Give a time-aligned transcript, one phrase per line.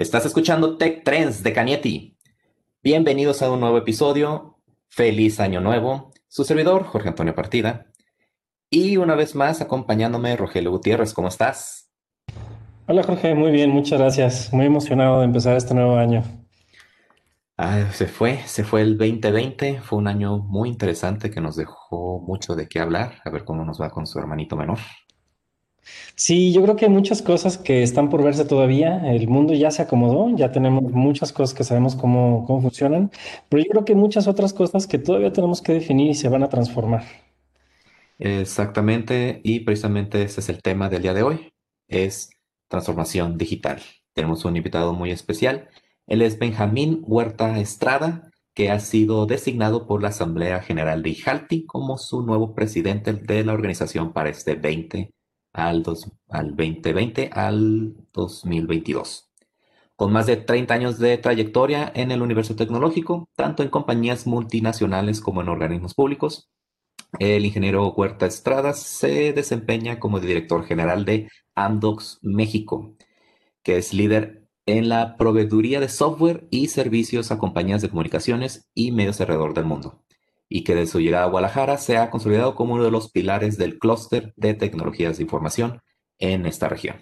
[0.00, 2.16] Estás escuchando Tech Trends de Canieti.
[2.82, 4.56] Bienvenidos a un nuevo episodio.
[4.88, 6.10] Feliz año nuevo.
[6.26, 7.84] Su servidor, Jorge Antonio Partida.
[8.70, 11.12] Y una vez más acompañándome, Rogelio Gutiérrez.
[11.12, 11.92] ¿Cómo estás?
[12.86, 14.50] Hola Jorge, muy bien, muchas gracias.
[14.54, 16.22] Muy emocionado de empezar este nuevo año.
[17.58, 19.82] Ah, se fue, se fue el 2020.
[19.82, 23.20] Fue un año muy interesante que nos dejó mucho de qué hablar.
[23.22, 24.78] A ver cómo nos va con su hermanito menor.
[26.14, 29.10] Sí, yo creo que hay muchas cosas que están por verse todavía.
[29.12, 33.10] El mundo ya se acomodó, ya tenemos muchas cosas que sabemos cómo, cómo funcionan,
[33.48, 36.28] pero yo creo que hay muchas otras cosas que todavía tenemos que definir y se
[36.28, 37.04] van a transformar.
[38.18, 41.52] Exactamente, y precisamente ese es el tema del día de hoy,
[41.88, 42.30] es
[42.68, 43.80] transformación digital.
[44.12, 45.68] Tenemos un invitado muy especial.
[46.06, 51.64] Él es Benjamín Huerta Estrada, que ha sido designado por la Asamblea General de IJALTI
[51.64, 55.12] como su nuevo presidente de la organización para este 20
[55.52, 55.84] al,
[56.28, 59.30] al 2020 al 2022.
[59.96, 65.20] Con más de 30 años de trayectoria en el universo tecnológico, tanto en compañías multinacionales
[65.20, 66.50] como en organismos públicos,
[67.18, 72.96] el ingeniero Huerta Estrada se desempeña como director general de Amdocs México,
[73.62, 78.92] que es líder en la proveeduría de software y servicios a compañías de comunicaciones y
[78.92, 80.02] medios alrededor del mundo
[80.52, 83.56] y que desde su llegada a Guadalajara se ha consolidado como uno de los pilares
[83.56, 85.80] del clúster de tecnologías de información
[86.18, 86.96] en esta región.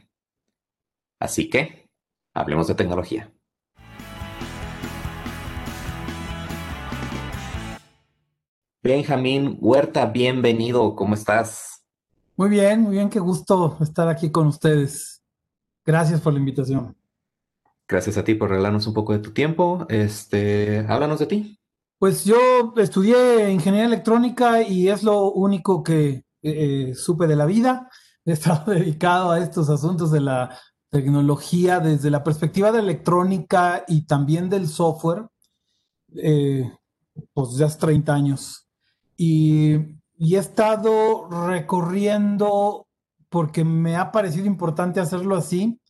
[1.18, 1.88] Así que,
[2.34, 3.32] hablemos de tecnología.
[8.82, 11.82] Benjamín Huerta, bienvenido, ¿cómo estás?
[12.36, 15.24] Muy bien, muy bien, qué gusto estar aquí con ustedes.
[15.86, 16.94] Gracias por la invitación.
[17.88, 19.86] Gracias a ti por regalarnos un poco de tu tiempo.
[19.88, 21.58] Este, háblanos de ti.
[21.98, 27.90] Pues yo estudié ingeniería electrónica y es lo único que eh, supe de la vida.
[28.24, 30.56] He estado dedicado a estos asuntos de la
[30.90, 35.26] tecnología desde la perspectiva de electrónica y también del software,
[36.14, 36.70] eh,
[37.32, 38.68] pues ya hace 30 años.
[39.16, 39.74] Y,
[40.16, 42.86] y he estado recorriendo,
[43.28, 45.80] porque me ha parecido importante hacerlo así,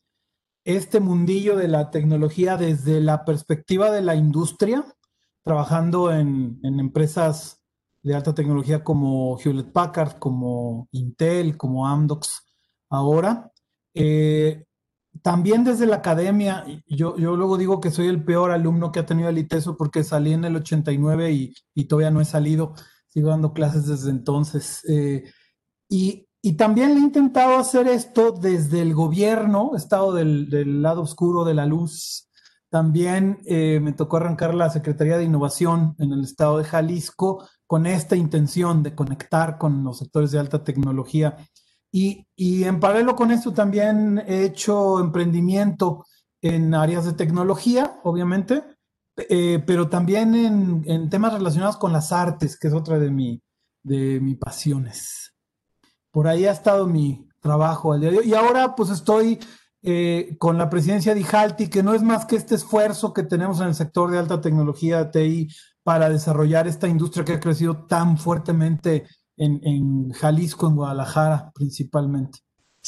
[0.65, 4.87] este mundillo de la tecnología desde la perspectiva de la industria
[5.49, 7.63] trabajando en, empresas
[8.03, 12.47] de alta tecnología como Hewlett Packard, como Intel, como Amdocs
[12.91, 13.51] ahora.
[13.95, 14.67] Eh,
[15.23, 19.07] también desde la academia, yo, yo luego digo que soy el peor alumno que ha
[19.07, 22.75] tenido el ITESO porque salí en el 89 y, y todavía no he salido,
[23.07, 24.85] sigo dando clases desde entonces.
[24.87, 25.25] Eh,
[25.89, 31.01] y, y, también he intentado hacer esto desde el gobierno, he estado del, del lado
[31.01, 32.28] oscuro de la luz
[32.71, 37.87] también eh, me tocó arrancar la Secretaría de Innovación en el estado de Jalisco con
[37.87, 41.37] esta intención de conectar con los sectores de alta tecnología.
[41.91, 46.05] Y, en paralelo con esto también he hecho emprendimiento
[46.43, 48.63] en áreas de tecnología, obviamente,
[49.17, 53.43] eh, pero también en, temas relacionados con las artes, que es otra de, mi,
[53.83, 55.35] de mis pasiones.
[56.11, 58.29] Por ahí ha estado mi trabajo al día de hoy.
[58.29, 59.39] Y ahora pues estoy
[59.83, 63.61] eh, con la presidencia de IJALTI, que no es más que este esfuerzo que tenemos
[63.61, 65.49] en el sector de alta tecnología TI
[65.83, 69.07] para desarrollar esta industria que ha crecido tan fuertemente
[69.37, 72.41] en, en Jalisco, en Guadalajara principalmente.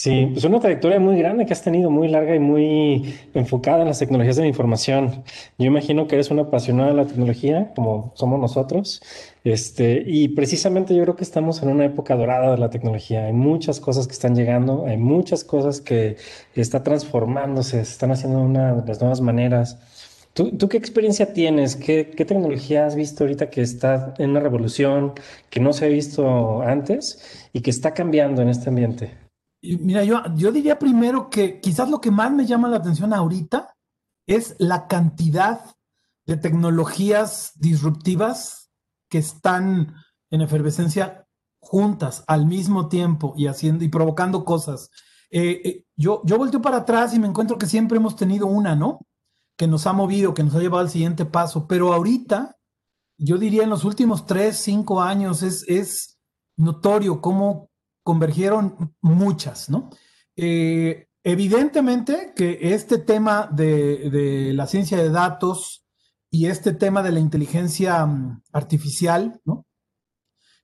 [0.03, 3.89] Sí, pues una trayectoria muy grande que has tenido, muy larga y muy enfocada en
[3.89, 5.25] las tecnologías de la información.
[5.59, 9.03] Yo imagino que eres una apasionada de la tecnología, como somos nosotros.
[9.45, 13.27] Este, y precisamente yo creo que estamos en una época dorada de la tecnología.
[13.27, 16.17] Hay muchas cosas que están llegando, hay muchas cosas que
[16.55, 19.79] están transformándose, se están haciendo una de las nuevas maneras.
[20.33, 21.77] ¿Tú, ¿Tú, qué experiencia tienes?
[21.77, 25.13] ¿Qué, ¿Qué, tecnología has visto ahorita que está en una revolución
[25.51, 29.30] que no se ha visto antes y que está cambiando en este ambiente?
[29.63, 33.77] Mira, yo, yo diría primero que quizás lo que más me llama la atención ahorita
[34.27, 35.61] es la cantidad
[36.27, 38.71] de tecnologías disruptivas
[39.11, 39.95] que están
[40.31, 41.27] en efervescencia
[41.61, 44.91] juntas al mismo tiempo y haciendo y provocando cosas.
[45.31, 48.75] Eh, eh, yo, yo volteo para atrás y me encuentro que siempre hemos tenido una,
[48.75, 49.01] ¿no?
[49.57, 52.57] Que nos ha movido, que nos ha llevado al siguiente paso, pero ahorita,
[53.19, 56.19] yo diría en los últimos tres, cinco años, es, es
[56.57, 57.70] notorio cómo
[58.11, 59.89] convergieron muchas, ¿no?
[60.35, 65.87] Eh, evidentemente que este tema de, la ciencia de datos
[66.29, 69.65] y este tema de la inteligencia mm, artificial, ¿no?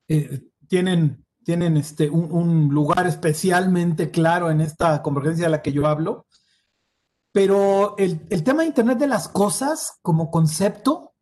[0.08, 5.86] Eh, tienen, tienen este, un, lugar especialmente claro en esta convergencia de la que yo
[5.86, 6.26] hablo.
[7.30, 11.14] Pero el, tema de Internet de las cosas como concepto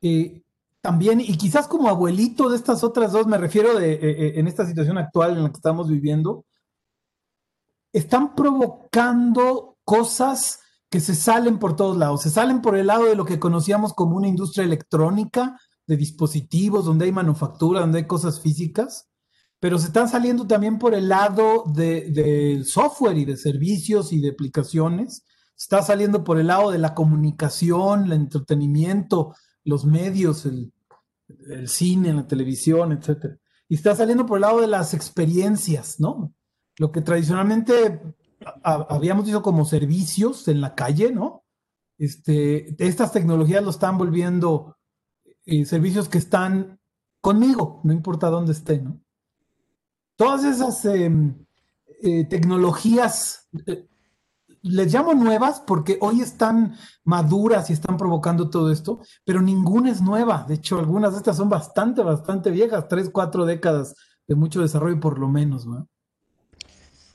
[0.00, 0.42] eh,
[0.80, 4.48] también, y quizás como abuelito de estas otras dos, me refiero de, eh, eh, en
[4.48, 6.44] esta situación actual en la que estamos viviendo,
[7.92, 12.22] están provocando cosas que se salen por todos lados.
[12.22, 15.56] Se salen por el lado de lo que conocíamos como una industria electrónica,
[15.90, 19.08] de dispositivos, donde hay manufactura, donde hay cosas físicas,
[19.58, 24.20] pero se están saliendo también por el lado del de software y de servicios y
[24.20, 25.24] de aplicaciones.
[25.58, 29.34] Está saliendo por el lado de la comunicación, el entretenimiento,
[29.64, 30.72] los medios, el,
[31.66, 33.38] cine, la televisión, etcétera.
[33.68, 36.34] Y está saliendo por el lado de las experiencias, ¿no?
[36.76, 38.00] Lo que tradicionalmente
[38.64, 41.44] habíamos dicho como servicios en la calle, ¿no?
[41.98, 44.76] Este, estas tecnologías lo están volviendo
[45.44, 46.80] eh, servicios que están
[47.20, 49.00] conmigo, no importa dónde esté, ¿no?
[50.16, 51.46] Todas esas em,
[52.02, 53.86] eh, tecnologías eh,
[54.62, 56.74] les llamo nuevas porque hoy están
[57.04, 60.44] maduras y están provocando todo esto, pero ninguna es nueva.
[60.48, 63.94] De hecho, algunas de estas son bastante, bastante viejas, tres, cuatro décadas
[64.26, 65.88] de mucho desarrollo por lo menos, ¿no?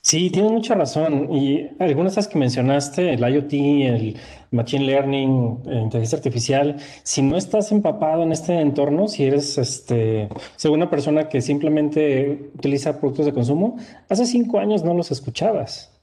[0.01, 1.33] Sí, tienes mucha razón.
[1.33, 4.17] Y algunas de las que mencionaste, el IoT, el
[4.51, 10.29] Machine Learning, la inteligencia artificial, si no estás empapado en este entorno, si eres este,
[10.69, 13.77] una persona que simplemente utiliza productos de consumo,
[14.07, 15.94] hace cinco años no los escuchabas.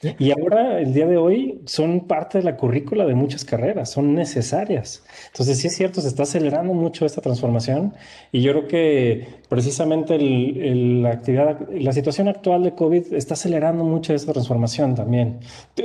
[0.00, 4.14] Y ahora, el día de hoy, son parte de la currícula de muchas carreras, son
[4.14, 5.04] necesarias.
[5.32, 7.94] Entonces, sí es cierto, se está acelerando mucho esta transformación
[8.30, 14.14] y yo creo que precisamente la actividad, la situación actual de COVID está acelerando mucho
[14.14, 15.40] esta transformación también.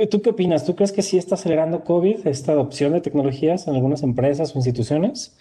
[0.08, 0.64] ¿Tú, qué opinas?
[0.64, 4.58] ¿Tú crees que sí está acelerando COVID esta adopción de tecnologías en algunas empresas o
[4.58, 5.36] instituciones?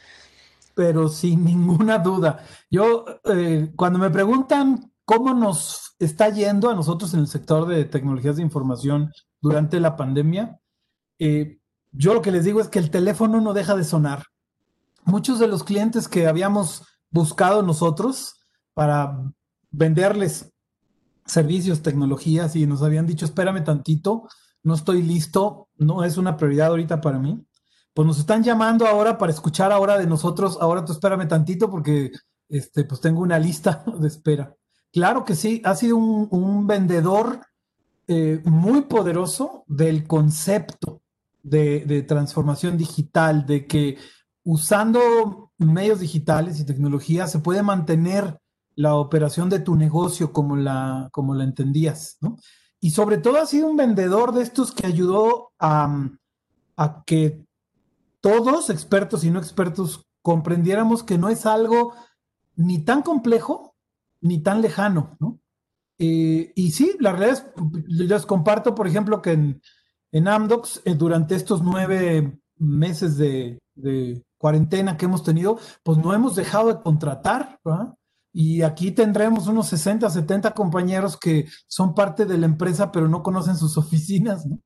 [0.74, 2.44] Pero sin ninguna duda.
[2.72, 7.86] Yo, eh, cuando me preguntan cómo nos está yendo a nosotros en el sector de
[7.86, 9.12] tecnologías de información
[9.42, 10.60] durante la pandemia.
[11.20, 11.60] Eh,
[11.92, 14.26] yo lo que les digo es que el teléfono no deja de sonar.
[15.06, 18.36] Muchos de los clientes que habíamos buscado nosotros
[18.74, 19.18] para
[19.72, 20.52] venderles
[21.26, 24.28] servicios, tecnologías y nos habían dicho, espérame tantito,
[24.64, 27.46] no estoy listo, no es una prioridad ahorita para mí.
[27.94, 32.12] Pues nos están llamando ahora para escuchar ahora de nosotros, ahora tú espérame tantito porque
[32.50, 34.56] este, pues tengo una lista de espera.
[34.94, 37.42] Claro que sí, ha sido un, vendedor
[38.08, 41.02] eh, muy poderoso del concepto
[41.42, 43.98] de, transformación digital, de que
[44.44, 48.40] usando medios digitales y tecnología se puede mantener
[48.76, 52.38] la operación de tu negocio como la, como la entendías, ¿no?
[52.80, 56.08] Y sobre todo ha sido un vendedor de estos que ayudó a,
[56.78, 57.44] a que
[58.22, 61.94] todos, expertos y no expertos, comprendiéramos que no es algo
[62.56, 63.73] ni tan complejo
[64.24, 65.40] ni tan lejano, ¿no?
[66.00, 69.62] Eh, y sí, la realidad es, les comparto, por ejemplo, que en,
[70.12, 73.60] en Amdocs, eh, durante estos nueve meses de,
[74.38, 77.94] cuarentena que hemos tenido, pues no hemos dejado de contratar, ¿verdad?
[78.34, 83.22] Y aquí tendremos unos 60, 70 compañeros que son parte de la empresa, pero no
[83.24, 84.60] conocen sus oficinas, ¿no?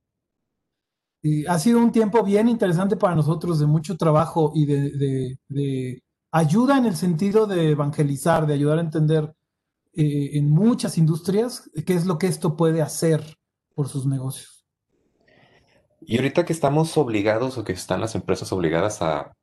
[1.22, 6.04] Y ha sido un tiempo bien interesante para nosotros, de mucho trabajo y de, de
[6.32, 9.34] ayuda en el sentido de evangelizar, de ayudar a entender
[10.00, 13.36] eh, en muchas industrias qué es lo que esto puede hacer
[13.74, 14.64] por sus negocios.
[16.02, 19.34] Y ahorita que estamos obligados o que están las empresas obligadas a,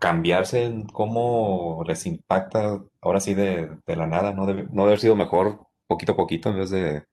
[0.00, 4.44] cambiarse en cómo les impacta ahora sí de, la nada, ¿no?
[4.44, 7.04] Debe, ¿no haber sido mejor poquito a poquito en vez de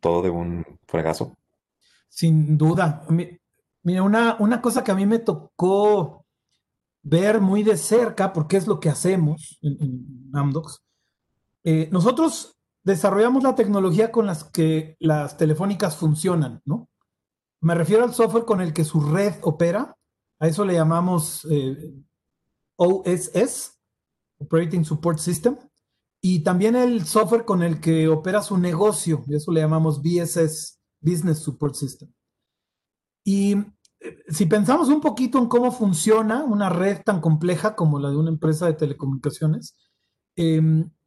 [0.00, 1.36] todo de un fregazo?
[2.08, 3.04] Sin duda.
[3.82, 6.24] Mira, una, una cosa que a mí me tocó
[7.02, 10.83] ver muy de cerca, porque es lo que hacemos en, en Amdocs,
[11.64, 16.88] eh, nosotros desarrollamos la tecnología con las que las telefónicas funcionan, ¿no?
[17.62, 19.96] Me refiero al software con el que su red opera,
[20.38, 21.94] a eso le llamamos eh,
[22.76, 23.80] OSS,
[24.38, 25.56] Operating Support System,
[26.20, 31.38] y también el software con el que opera su negocio, eso le llamamos BSS, Business
[31.38, 32.12] Support System.
[33.24, 33.54] Y
[34.00, 38.16] eh, si pensamos un poquito en cómo funciona una red tan compleja como la de
[38.16, 39.74] una empresa de telecomunicaciones,
[40.36, 40.60] eh,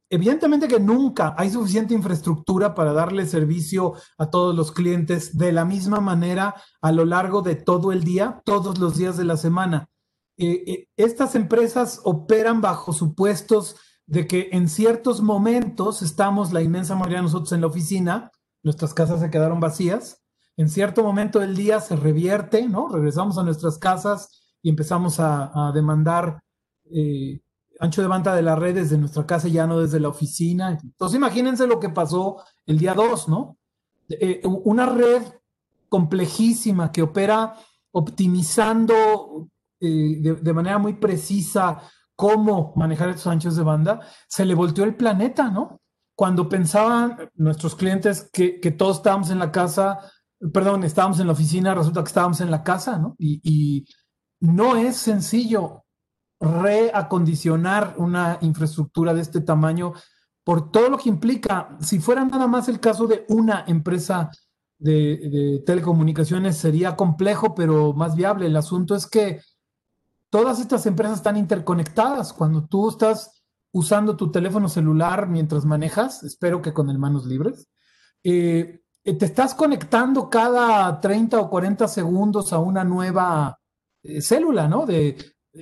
[0.09, 5.65] Evidentemente que nunca hay suficiente infraestructura para darle servicio a todos los clientes de la
[5.65, 9.89] misma manera a lo largo de todo el día, todos los días de la semana.
[10.37, 16.95] Eh, eh, estas empresas operan bajo supuestos de que en ciertos momentos estamos, la inmensa
[16.95, 18.31] mayoría de nosotros en la oficina,
[18.63, 20.23] nuestras casas se quedaron vacías,
[20.55, 22.87] en cierto momento del día se revierte, ¿no?
[22.87, 26.39] Regresamos a nuestras casas y empezamos a, demandar
[26.85, 27.41] eh,
[27.79, 30.77] ancho de banda de las redes de nuestra casa, ya no desde la oficina.
[30.81, 33.57] Entonces imagínense lo que pasó el día 2, ¿no?
[34.09, 35.23] Eh, una red
[35.89, 37.55] complejísima que opera
[37.91, 41.81] optimizando eh, de, manera muy precisa
[42.15, 45.81] cómo manejar estos anchos de banda, se le volteó el planeta, ¿no?
[46.15, 49.99] Cuando pensaban nuestros clientes que, todos estábamos en la casa
[50.53, 53.15] perdón, estábamos en la oficina, resulta que estábamos en la casa, ¿no?
[53.17, 53.85] Y
[54.39, 55.86] no es sencillo
[56.39, 59.93] reacondicionar una infraestructura de este tamaño
[60.43, 61.77] por todo lo que implica.
[61.81, 64.31] Si fuera nada más el caso de una empresa
[64.77, 68.45] de, telecomunicaciones, sería complejo, pero más viable.
[68.45, 69.41] El asunto es que
[70.29, 72.33] todas estas empresas están interconectadas.
[72.33, 77.67] Cuando tú estás usando tu teléfono celular mientras manejas, espero que con el manos libres,
[78.23, 83.59] eh, te estás conectando cada 30 o 40 segundos a una nueva
[84.03, 84.85] eh, célula, ¿no?
[84.85, 85.17] De,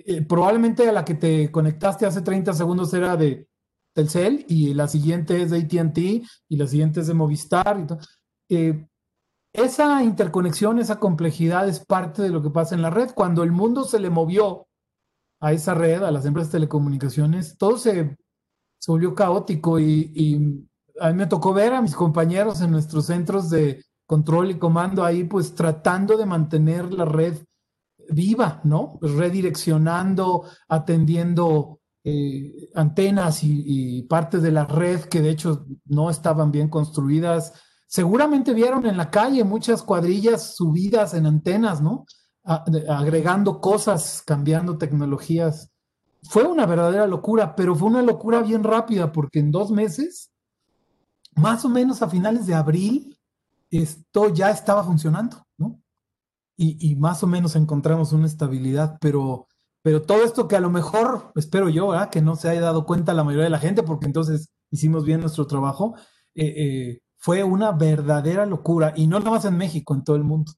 [0.06, 3.48] eh, probablemente a la que te conectaste hace 30 segundos era de
[3.94, 5.98] Telcel y la siguiente es de ATT
[6.50, 7.86] y la siguiente es de Movistar.
[8.50, 8.88] Eh,
[9.54, 13.12] esa interconexión, esa complejidad es parte de lo que pasa en la red.
[13.16, 14.68] Cuando el mundo se le movió
[15.40, 18.18] a esa red, a las empresas de telecomunicaciones, todo se,
[18.80, 20.68] se volvió caótico y, y,
[21.00, 25.04] a mí me tocó ver a mis compañeros en nuestros centros de control y comando
[25.04, 27.38] ahí, pues tratando de mantener la red
[28.10, 29.00] viva, ¿no?
[29.02, 36.52] Redireccionando, atendiendo eh, antenas y, y partes de la red que de hecho no estaban
[36.52, 37.54] bien construidas.
[37.88, 42.06] Seguramente vieron en la calle muchas cuadrillas subidas en antenas, ¿no?
[42.44, 45.72] Agregando cosas, cambiando tecnologías.
[46.30, 50.32] Fue una verdadera locura, pero fue una locura bien rápida porque en dos meses,
[51.36, 53.18] más o menos a finales de abril,
[53.72, 55.80] esto ya estaba funcionando, ¿no?
[56.58, 59.48] Y, más o menos encontramos una estabilidad, pero,
[59.82, 63.14] pero todo esto que a lo mejor, espero yo, que no se haya dado cuenta
[63.14, 65.96] la mayoría de la gente, porque entonces hicimos bien nuestro trabajo,
[66.34, 70.24] eh, eh, fue una verdadera locura, y no nada más en México, en todo el
[70.24, 70.54] mundo.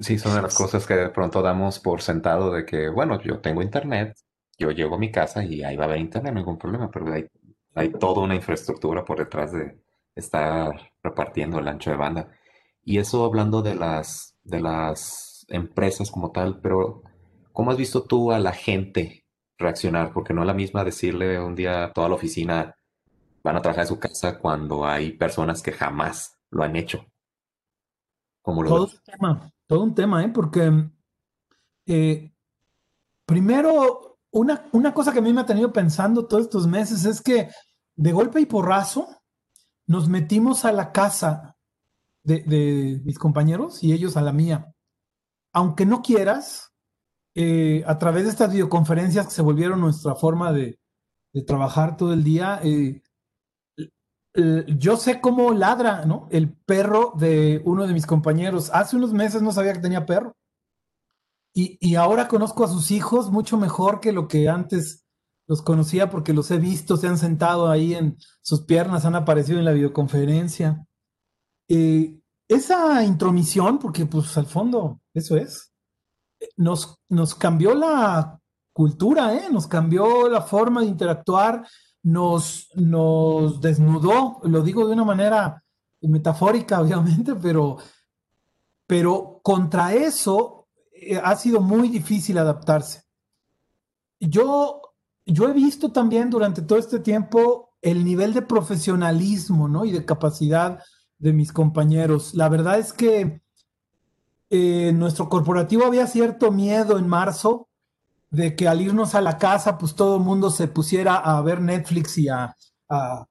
[0.00, 3.40] Sí, son de las cosas que de pronto damos por sentado de que, bueno, yo
[3.40, 4.14] tengo internet,
[4.58, 6.90] yo llego a mi casa y ahí va a haber internet, no hay ningún problema,
[6.90, 7.26] pero hay,
[7.74, 9.80] hay toda una infraestructura por detrás de
[10.14, 12.28] estar repartiendo el ancho de banda.
[12.88, 17.02] Y eso hablando de las, de las empresas como tal, pero
[17.52, 19.26] ¿cómo has visto tú a la gente
[19.58, 20.12] reaccionar?
[20.12, 22.76] Porque no es la misma decirle un día a toda la oficina
[23.42, 27.04] van a trabajar en su casa cuando hay personas que jamás lo han hecho.
[28.40, 28.94] ¿Cómo lo todo ves?
[28.94, 30.28] un tema, todo un tema, ¿eh?
[30.28, 30.88] Porque
[31.86, 32.32] eh,
[33.26, 37.20] primero, una, una cosa que a mí me ha tenido pensando todos estos meses es
[37.20, 37.50] que
[37.96, 39.08] de golpe y porrazo
[39.88, 41.55] nos metimos a la casa
[42.26, 44.72] de, mis compañeros y ellos a la mía.
[45.52, 46.72] Aunque no quieras,
[47.34, 50.78] eh, a través de estas videoconferencias que se volvieron nuestra forma de,
[51.32, 53.02] de trabajar todo el día, eh,
[54.68, 56.28] yo sé cómo ladra, ¿no?
[56.30, 58.70] El perro de uno de mis compañeros.
[58.72, 60.36] Hace unos meses no sabía que tenía perro.
[61.54, 65.06] Y, y, ahora conozco a sus hijos mucho mejor que lo que antes
[65.46, 69.58] los conocía porque los he visto, se han sentado ahí en sus piernas, han aparecido
[69.58, 70.85] en la videoconferencia.
[71.68, 75.72] Eh, esa intromisión, porque pues al fondo eso es,
[76.56, 78.38] nos, nos cambió la
[78.72, 79.48] cultura, ¿eh?
[79.50, 81.66] nos cambió la forma de interactuar,
[82.02, 85.62] nos, nos desnudó, lo digo de una manera
[86.02, 87.78] metafórica, obviamente, pero,
[88.86, 93.02] pero contra eso eh, ha sido muy difícil adaptarse.
[94.20, 94.80] Yo,
[95.24, 99.84] yo he visto también durante todo este tiempo el nivel de profesionalismo ¿no?
[99.84, 100.82] y de capacidad
[101.18, 102.34] de mis compañeros.
[102.34, 103.42] La verdad es que
[104.50, 107.68] eh, nuestro corporativo había cierto miedo en marzo
[108.30, 111.60] de que al irnos a la casa, pues todo el mundo se pusiera a ver
[111.60, 112.54] Netflix y a,
[112.88, 113.26] a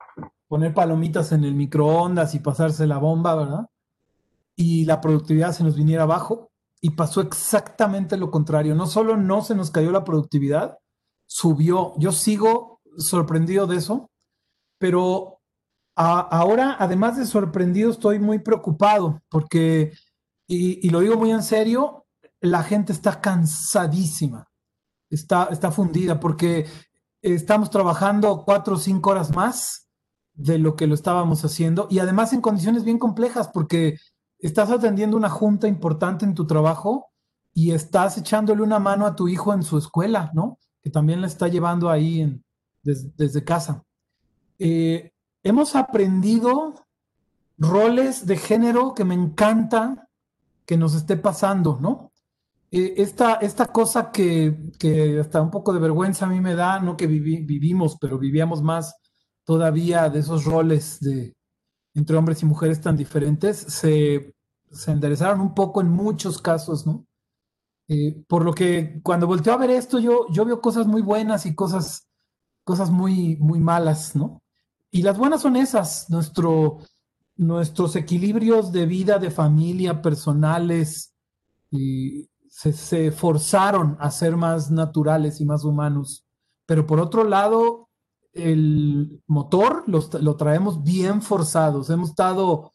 [0.48, 3.70] poner palomitas en el microondas y pasarse la bomba, ¿verdad?
[4.56, 6.52] Y la productividad se nos viniera abajo.
[6.82, 8.76] Y pasó exactamente lo contrario.
[8.76, 10.78] No solo no se nos cayó la productividad,
[11.26, 11.94] subió.
[11.98, 14.12] Yo sigo sorprendido de eso,
[14.78, 15.35] pero
[15.96, 19.94] ahora, además de sorprendido, estoy muy preocupado porque,
[20.48, 22.06] y, lo digo muy en serio,
[22.42, 24.48] la gente está cansadísima,
[25.10, 26.68] está, está fundida porque
[27.22, 29.88] estamos trabajando cuatro o cinco horas más
[30.34, 33.98] de lo que lo estábamos haciendo y además en condiciones bien complejas porque
[34.38, 37.08] estás atendiendo una junta importante en tu trabajo
[37.54, 40.60] y estás echándole una mano a tu hijo en su escuela, ¿no?
[40.84, 42.44] Que también la está llevando ahí en,
[42.84, 43.84] desde casa.
[44.60, 45.15] Eh,
[45.46, 46.74] hemos aprendido
[47.58, 50.10] roles de género que me encanta
[50.66, 52.12] que nos esté pasando, ¿no?
[52.72, 56.80] Eh, esta, esta cosa que, que, hasta un poco de vergüenza a mí me da,
[56.80, 58.96] no que vivi vivimos, pero vivíamos más
[59.46, 61.36] todavía de esos roles de
[61.94, 64.34] entre hombres y mujeres tan diferentes, se,
[64.72, 67.06] se enderezaron un poco en muchos casos, ¿no?
[67.88, 71.46] Eh, por lo que cuando volteo a ver esto, yo, yo veo cosas muy buenas
[71.46, 72.08] y cosas,
[72.66, 74.42] cosas muy, muy malas, ¿no?
[74.96, 76.10] Y las buenas son esas.
[76.10, 76.78] Nuestro,
[77.36, 81.14] nuestros equilibrios de vida, de familia, personales,
[81.70, 86.26] y se, se forzaron a ser más naturales y más humanos.
[86.66, 87.90] Pero por otro lado,
[88.32, 91.90] el motor lo, lo traemos bien forzados.
[91.90, 92.72] Hemos estado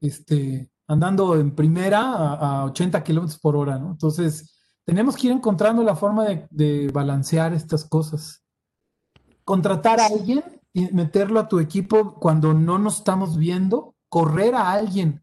[0.00, 3.90] este, andando en primera a, a 80 kilómetros por hora, ¿no?
[3.90, 8.44] Entonces, tenemos que ir encontrando la forma de, de, balancear estas cosas.
[9.44, 14.72] Contratar a alguien y meterlo a tu equipo cuando no nos estamos viendo, correr a
[14.72, 15.22] alguien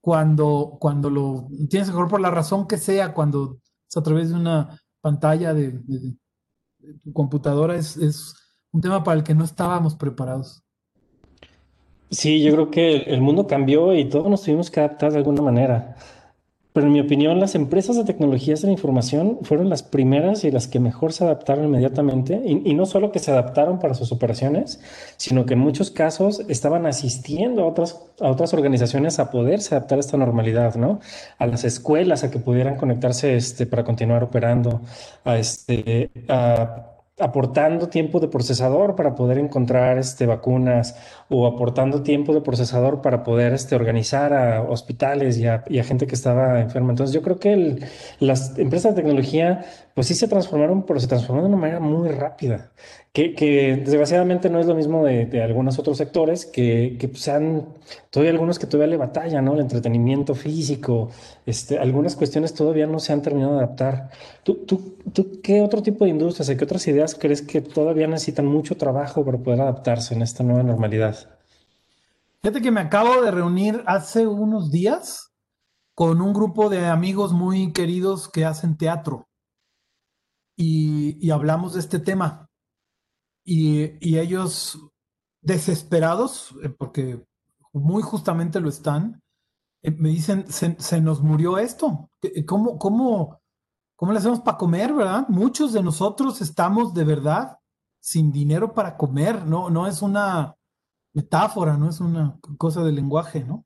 [0.00, 3.58] cuando, cuando lo tienes que correr por la razón que sea, cuando
[3.88, 5.80] es a través de una pantalla de,
[7.02, 8.34] tu computadora, es, es
[8.70, 10.62] un tema para el que no estábamos preparados.
[12.10, 15.42] Sí, yo creo que el mundo cambió y todos nos tuvimos que adaptar de alguna
[15.42, 15.96] manera.
[16.74, 20.50] Pero en mi opinión, las empresas de tecnologías de la información fueron las primeras y
[20.50, 22.42] las que mejor se adaptaron inmediatamente.
[22.44, 24.80] Y, no solo que se adaptaron para sus operaciones,
[25.16, 29.98] sino que en muchos casos estaban asistiendo a otras, a otras organizaciones a poderse adaptar
[29.98, 30.98] a esta normalidad, ¿no?
[31.38, 34.80] A las escuelas a que pudieran conectarse este, para continuar operando,
[35.24, 40.96] a, este, a aportando tiempo de procesador para poder encontrar este, vacunas
[41.28, 46.14] o aportando tiempo de procesador para poder este, organizar a hospitales y a, gente que
[46.14, 46.90] estaba enferma.
[46.90, 47.84] Entonces yo creo que el,
[48.18, 52.08] las empresas de tecnología pues sí se transformaron, pero se transformaron de una manera muy
[52.08, 52.72] rápida,
[53.14, 57.28] que, que desgraciadamente no es lo mismo de, de algunos otros sectores que, que pues,
[57.28, 57.68] han,
[58.10, 59.54] todavía algunos que todavía le batalla, ¿no?
[59.54, 61.10] El entretenimiento físico,
[61.46, 64.10] este, algunas cuestiones todavía no se han terminado de adaptar.
[64.42, 68.46] ¿Tú, tú, tú qué otro tipo de industrias, qué otras ideas crees que todavía necesitan
[68.46, 71.38] mucho trabajo para poder adaptarse en esta nueva normalidad?
[72.42, 75.30] Fíjate que me acabo de reunir hace unos días
[75.94, 79.28] con un grupo de amigos muy queridos que hacen teatro
[80.56, 82.48] y, y hablamos de este tema.
[83.44, 84.78] Y, y ellos
[85.42, 87.22] desesperados, eh, porque
[87.72, 89.22] muy justamente lo están,
[89.82, 92.10] eh, me dicen, se, se, nos murió esto.
[92.46, 93.40] ¿Cómo, cómo,
[93.96, 95.26] ¿Cómo le hacemos para comer, verdad?
[95.28, 97.58] Muchos de nosotros estamos de verdad
[98.00, 100.54] sin dinero para comer, no, no es una
[101.14, 103.64] metáfora, no es una cosa de lenguaje, ¿no?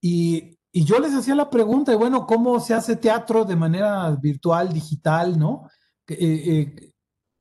[0.00, 4.72] Y, y yo les hacía la pregunta, bueno, ¿cómo se hace teatro de manera virtual,
[4.72, 5.68] digital, no?
[6.06, 6.92] Eh, eh,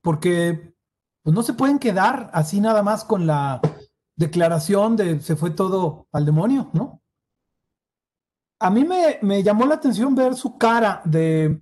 [0.02, 0.74] porque
[1.28, 3.60] pues, no se pueden quedar así nada más con la
[4.16, 7.02] declaración de se fue todo al demonio, ¿no?
[8.62, 11.60] A mí me, me llamó la atención ver su cara de,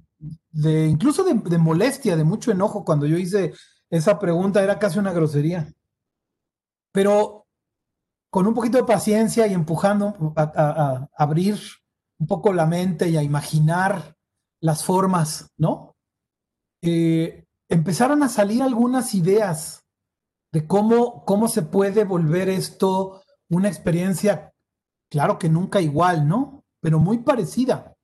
[0.51, 3.53] de incluso de, molestia, de mucho enojo cuando yo hice
[3.89, 5.73] esa pregunta, era casi una grosería.
[6.91, 7.47] Pero
[8.29, 11.57] con un poquito de paciencia y empujando a, a, a, abrir
[12.19, 14.15] un poco la mente y a imaginar
[14.59, 15.95] las formas, ¿no?
[16.83, 19.83] Eh, empezaron a salir algunas ideas
[20.51, 24.53] de cómo, cómo se puede volver esto una experiencia,
[25.09, 26.63] claro que nunca igual, ¿no?
[26.81, 27.95] Pero muy parecida,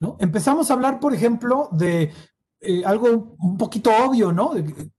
[0.00, 0.16] ¿no?
[0.18, 2.12] Empezamos a hablar, por ejemplo, de
[2.60, 4.54] eh, algo un poquito obvio, ¿no?
[4.54, 4.90] De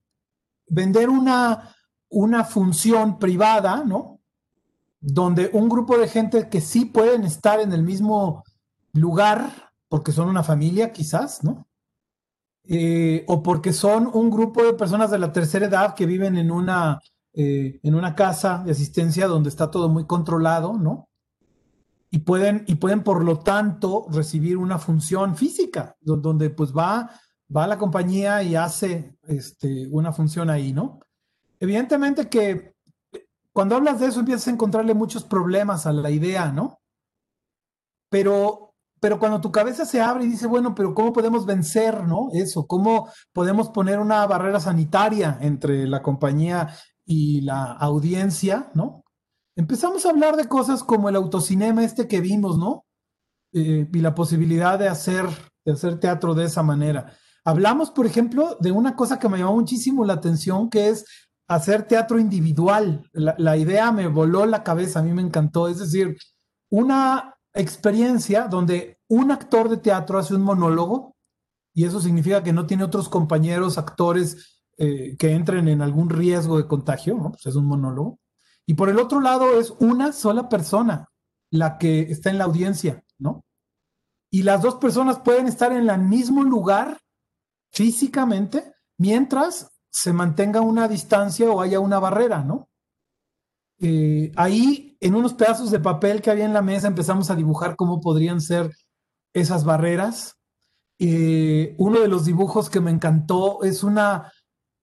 [0.68, 1.74] vender una,
[2.08, 4.16] una función privada, ¿no?
[5.00, 8.42] donde un grupo de gente que sí pueden estar en el mismo
[8.92, 11.68] lugar, porque son una familia quizás, ¿no?
[12.68, 16.50] Eh, o porque son un grupo de personas de la tercera edad que viven en
[16.50, 17.00] una,
[17.32, 21.08] eh, en una casa de asistencia donde está todo muy controlado, ¿no?
[22.10, 27.10] Y pueden, y pueden, por lo tanto, recibir una función física, donde pues va,
[27.54, 31.00] va a la compañía y hace este, una función ahí, ¿no?
[31.60, 32.74] Evidentemente que
[33.52, 36.80] cuando hablas de eso empiezas a encontrarle muchos problemas a la idea, ¿no?
[38.10, 38.65] Pero,
[39.06, 42.26] pero cuando tu cabeza se abre y dice, bueno, pero ¿cómo podemos vencer, ¿no?
[42.32, 49.04] Eso, ¿cómo podemos poner una barrera sanitaria entre la compañía y la audiencia, ¿no?
[49.54, 52.84] Empezamos a hablar de cosas como el autocinema este que vimos, ¿no?
[53.52, 55.24] Eh, y la posibilidad de hacer,
[55.64, 57.12] de hacer teatro de esa manera.
[57.44, 61.04] Hablamos, por ejemplo, de una cosa que me llamó muchísimo la atención, que es
[61.46, 63.08] hacer teatro individual.
[63.12, 65.68] La, la, idea me voló la cabeza, a mí me encantó.
[65.68, 66.16] Es decir,
[66.72, 71.16] una experiencia donde un actor de teatro hace un monólogo
[71.74, 76.56] y eso significa que no tiene otros compañeros actores eh, que entren en algún riesgo
[76.56, 77.32] de contagio, ¿no?
[77.32, 78.18] Pues es un monólogo.
[78.66, 81.08] Y por el otro lado es una sola persona
[81.50, 83.44] la que está en la audiencia, ¿no?
[84.30, 86.98] Y las dos personas pueden estar en el mismo lugar
[87.72, 92.68] físicamente mientras se mantenga una distancia o haya una barrera, ¿no?
[93.78, 97.76] Eh, ahí, en unos pedazos de papel que había en la mesa, empezamos a dibujar
[97.76, 98.72] cómo podrían ser
[99.40, 100.38] esas barreras.
[100.98, 104.32] Eh, uno de los dibujos que me encantó es una,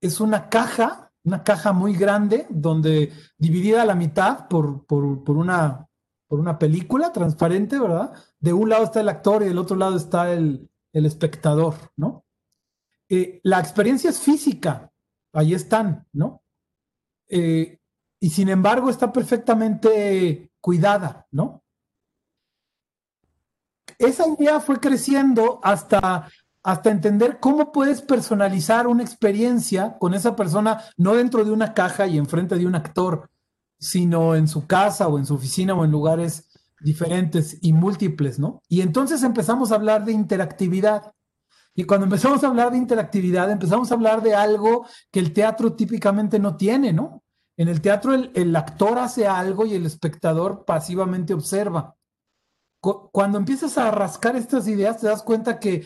[0.00, 5.36] es una caja una caja muy grande donde dividida a la mitad por, por, por,
[5.36, 5.88] una,
[6.28, 8.12] por una película transparente, ¿verdad?
[8.38, 12.24] De un lado está el actor y del otro lado está el, el espectador, ¿no?
[13.08, 14.90] Eh, la experiencia es física,
[15.32, 16.42] ahí están, ¿no?
[17.28, 17.78] Eh,
[18.20, 21.63] y sin embargo está perfectamente cuidada, ¿no?
[23.98, 26.28] Esa idea fue creciendo hasta
[26.64, 32.06] hasta entender cómo puedes personalizar una experiencia con esa persona, no dentro de una caja
[32.06, 33.30] y enfrente de un actor,
[33.78, 36.48] sino en su casa o en su oficina o en lugares
[36.80, 38.62] diferentes y múltiples, ¿no?
[38.66, 41.12] Y entonces empezamos a hablar de interactividad.
[41.74, 45.74] Y cuando empezamos a hablar de interactividad, empezamos a hablar de algo que el teatro
[45.74, 47.22] típicamente no tiene, ¿no?
[47.58, 51.94] En el teatro el, el actor hace algo y el espectador pasivamente observa.
[53.12, 55.84] Cuando empiezas a rascar estas ideas, te das cuenta que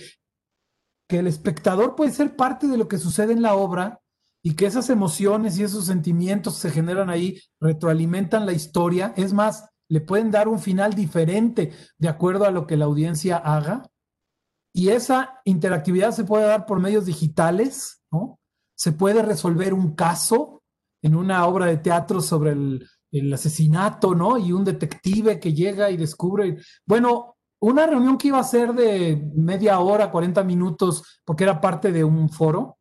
[1.08, 4.00] que el espectador puede ser parte de lo que sucede en la obra
[4.44, 9.14] y que esas emociones y esos sentimientos que se generan ahí retroalimentan la historia.
[9.16, 13.38] Es más, le pueden dar un final diferente de acuerdo a lo que la audiencia
[13.38, 13.86] haga.
[14.74, 18.38] Y esa interactividad se puede dar por medios digitales, ¿no?
[18.76, 20.62] Se puede resolver un caso
[21.02, 24.38] en una obra de teatro sobre el, el asesinato, ¿no?
[24.38, 29.30] Y un detective que llega y descubre, bueno, una reunión que iba a ser de
[29.34, 32.78] media hora, 40 minutos, porque era parte de un foro,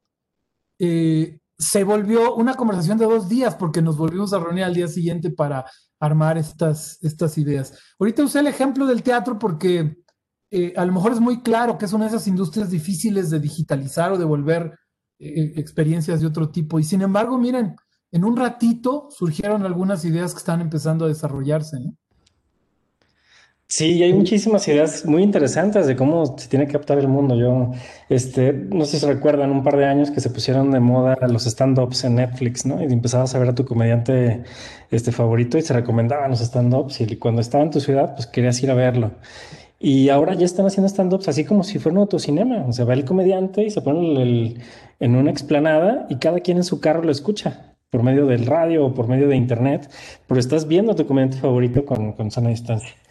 [0.79, 4.87] eh, se volvió una conversación de dos días porque nos volvimos a reunir al día
[4.87, 5.65] siguiente para
[5.99, 7.73] armar estas, estas ideas.
[7.99, 9.97] Ahorita usé el ejemplo del teatro porque
[10.51, 13.39] eh, a lo mejor es muy claro que es una de esas industrias difíciles de
[13.39, 14.77] digitalizar o de volver
[15.19, 16.79] eh, experiencias de otro tipo.
[16.79, 17.75] Y sin embargo, miren,
[18.11, 21.79] en un ratito surgieron algunas ideas que están empezando a desarrollarse.
[21.79, 21.95] ¿no?
[23.69, 27.35] Sí, hay muchísimas ideas muy interesantes de cómo se tiene que adaptar el mundo.
[27.35, 27.71] Yo,
[28.07, 31.17] este, no sé si se recuerdan un par de años que se pusieron de moda
[31.27, 32.81] los stand-ups en Netflix, ¿no?
[32.81, 34.43] Y empezabas a ver a tu comediante
[34.89, 38.61] este, favorito y se recomendaban los stand-ups y cuando estaba en tu ciudad, pues querías
[38.63, 39.11] ir a verlo.
[39.79, 42.65] Y ahora ya están haciendo stand-ups así como si fuera un autocinema.
[42.67, 44.55] O sea, va el comediante y se pone
[44.99, 48.85] en una explanada y cada quien en su carro lo escucha por medio del radio
[48.85, 49.89] o por medio de internet,
[50.27, 52.95] pero estás viendo tu comediante favorito con, con sana distancia.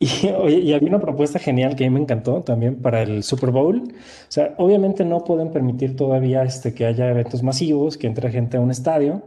[0.00, 0.06] Y,
[0.54, 3.82] y había una propuesta genial que a mí me encantó también para el Super Bowl.
[3.82, 8.56] O sea, obviamente no pueden permitir todavía este, que haya eventos masivos, que entre gente
[8.58, 9.22] a un estadio,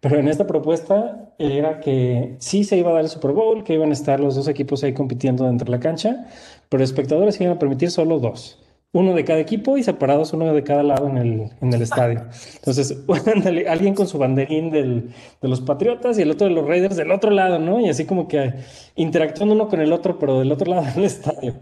[0.00, 3.74] pero en esta propuesta era que sí se iba a dar el Super Bowl, que
[3.74, 6.26] iban a estar los dos equipos ahí compitiendo dentro de la cancha,
[6.68, 8.63] pero espectadores iban a permitir solo dos
[8.94, 12.26] uno de cada equipo y separados uno de cada lado en el, en el estadio.
[12.54, 12.96] Entonces,
[13.68, 17.10] alguien con su banderín del, de los Patriotas y el otro de los Raiders del
[17.10, 17.80] otro lado, ¿no?
[17.80, 18.54] Y así como que
[18.94, 21.56] interactuando uno con el otro, pero del otro lado del estadio.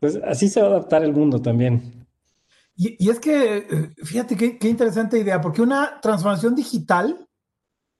[0.00, 2.06] Entonces, así se va a adaptar el mundo también.
[2.74, 7.28] Y, y es que, eh, fíjate qué, qué interesante idea, porque una transformación digital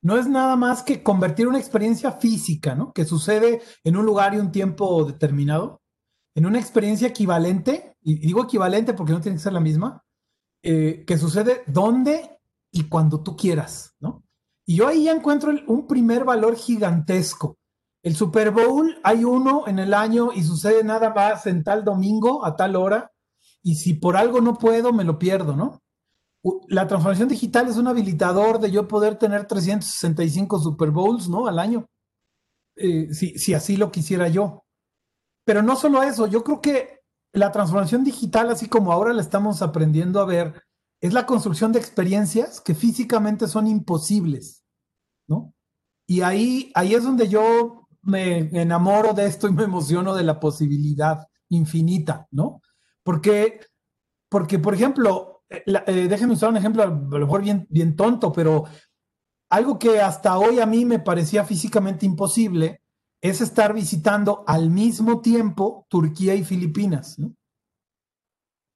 [0.01, 2.95] no es nada más que convertir una experiencia física, ¿no?
[2.95, 5.83] Que sucede en un lugar y un tiempo determinado,
[6.35, 10.05] en una experiencia equivalente, y digo equivalente porque no tiene que ser la misma,
[10.63, 12.39] eh, que sucede donde
[12.71, 14.25] y cuando tú quieras, ¿no?
[14.67, 17.59] Y yo ahí ya encuentro un primer valor gigantesco.
[18.03, 22.45] El Super Bowl hay uno en el año y sucede nada más en tal domingo
[22.45, 23.13] a tal hora,
[23.63, 25.83] y si por algo no puedo, me lo pierdo, ¿no?
[26.69, 31.47] La transformación digital es un habilitador de yo poder tener 365 Super Bowls, ¿no?
[31.47, 31.87] Al año,
[32.77, 34.64] eh, si, si así lo quisiera yo.
[35.45, 37.01] Pero no solo eso, yo creo que
[37.33, 40.63] la transformación digital, así como ahora la estamos aprendiendo a ver,
[41.01, 44.65] es la construcción de experiencias que físicamente son imposibles,
[45.29, 45.53] ¿no?
[46.07, 50.39] Y ahí, ahí es donde yo me enamoro de esto y me emociono de la
[50.39, 52.63] posibilidad infinita, ¿no?
[53.03, 53.61] Porque,
[54.31, 58.33] porque por ejemplo, eh, eh, déjenme usar un ejemplo a lo mejor bien, bien tonto,
[58.33, 58.65] pero
[59.51, 62.84] algo que hasta hoy a mí me parecía físicamente imposible
[63.25, 67.35] es estar visitando al mismo tiempo Turquía y Filipinas, ¿no?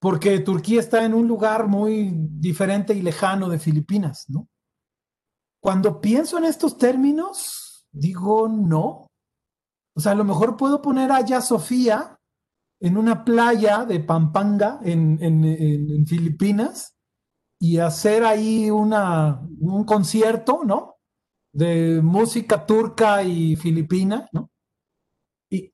[0.01, 4.49] Porque Turquía está en un lugar muy diferente y lejano de Filipinas, ¿no?
[5.63, 9.09] Cuando pienso en estos términos, digo no.
[9.95, 12.19] O sea, a lo mejor puedo poner a Sofía
[12.81, 16.97] en una playa de Pampanga en, en Filipinas
[17.61, 20.98] y hacer ahí una, un concierto, ¿no?
[21.53, 24.51] De música turca y filipina, ¿no?
[25.51, 25.73] Y,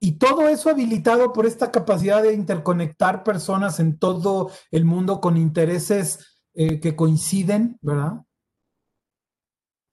[0.00, 5.36] y todo eso habilitado por esta capacidad de interconectar personas en todo el mundo con
[5.36, 8.24] intereses eh, que coinciden, ¿verdad?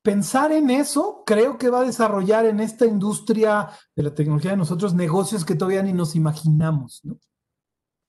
[0.04, 4.58] Pensar en eso creo que va a desarrollar en esta industria de la tecnología de
[4.58, 7.18] nosotros negocios que todavía ni nos imaginamos, ¿no?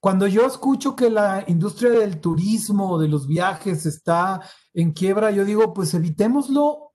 [0.07, 4.41] cuando yo escucho que la industria del turismo, de los viajes está
[4.73, 6.86] en quiebra, yo digo, pues evitémoslo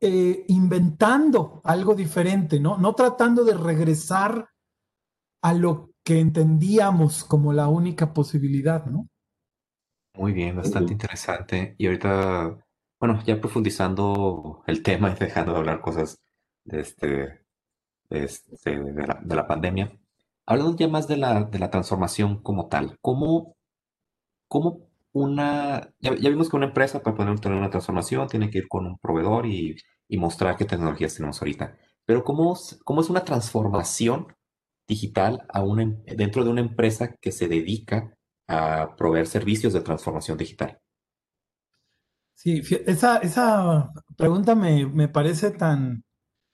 [0.00, 2.78] eh, inventando algo diferente, ¿no?
[2.78, 4.48] No tratando de regresar
[5.42, 9.08] a lo que entendíamos como la única posibilidad, ¿no?
[10.16, 11.74] Muy bien, bastante interesante.
[11.78, 12.58] Y ahorita,
[13.00, 16.20] bueno, ya profundizando el tema y dejando de hablar cosas
[16.64, 17.40] de, este,
[18.10, 19.98] este de, la, de la pandemia,
[20.46, 23.56] Hablando ya más de la, de la transformación como tal, ¿cómo,
[24.46, 28.68] cómo una, ya, vimos que una empresa para poder tener una transformación tiene que ir
[28.68, 29.76] con un proveedor y,
[30.08, 34.26] y mostrar qué tecnologías tenemos ahorita, pero ¿cómo, cómo es una transformación
[34.88, 38.12] digital a una, em, dentro de una empresa que se dedica
[38.48, 40.80] a proveer servicios de transformación digital?
[42.34, 46.02] Sí, esa, esa pregunta me, me parece tan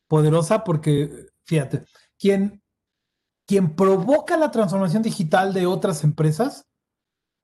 [0.07, 1.85] poderosa porque, fíjate,
[2.19, 2.63] quien,
[3.47, 6.67] quien provoca la transformación digital de otras empresas,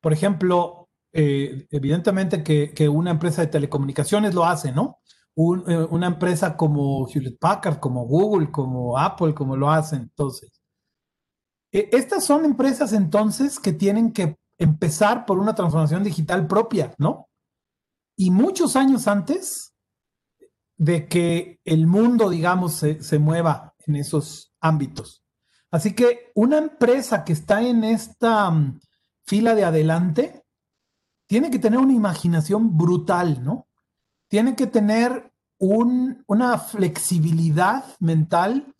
[0.02, 0.75] por ejemplo,
[1.18, 5.00] eh, evidentemente que, una empresa de telecomunicaciones lo hace, ¿no?
[5.34, 10.02] Eh, una empresa como Hewlett Packard, como Google, como Apple, como lo hacen.
[10.02, 10.60] Entonces,
[11.72, 17.28] e, estas son empresas entonces que tienen que empezar por una transformación digital propia, ¿no?
[18.16, 19.74] Y muchos años antes
[20.76, 25.22] de que el mundo, digamos, se mueva en esos ámbitos.
[25.70, 28.80] Así que una empresa que está en esta mm,
[29.26, 30.45] fila de adelante
[31.26, 33.68] tiene que tener una imaginación brutal, ¿no?
[34.28, 38.74] Tiene que tener una flexibilidad mental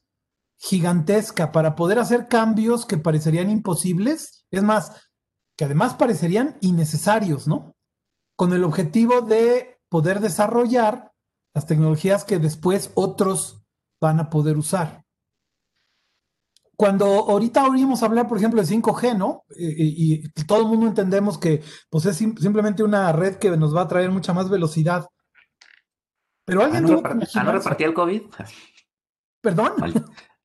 [0.59, 5.11] gigantesca para poder hacer cambios que parecerían imposibles, es más,
[5.56, 7.74] que además parecerían innecesarios, ¿no?
[8.37, 11.12] Con el objetivo de poder desarrollar
[11.54, 13.62] las tecnologías que después otros
[14.00, 15.06] van a poder usar
[16.76, 19.44] cuando ahorita oímos hablar, por ejemplo, de 5G, ¿no?
[19.56, 23.88] Y, todo el mundo entendemos que pues, es simplemente una red que nos va a
[23.88, 25.08] traer mucha más velocidad.
[26.44, 27.02] Pero alguien ¿Ah, no,
[27.34, 28.22] ¿ah, no repartía el COVID?
[29.40, 29.72] ¿Perdón?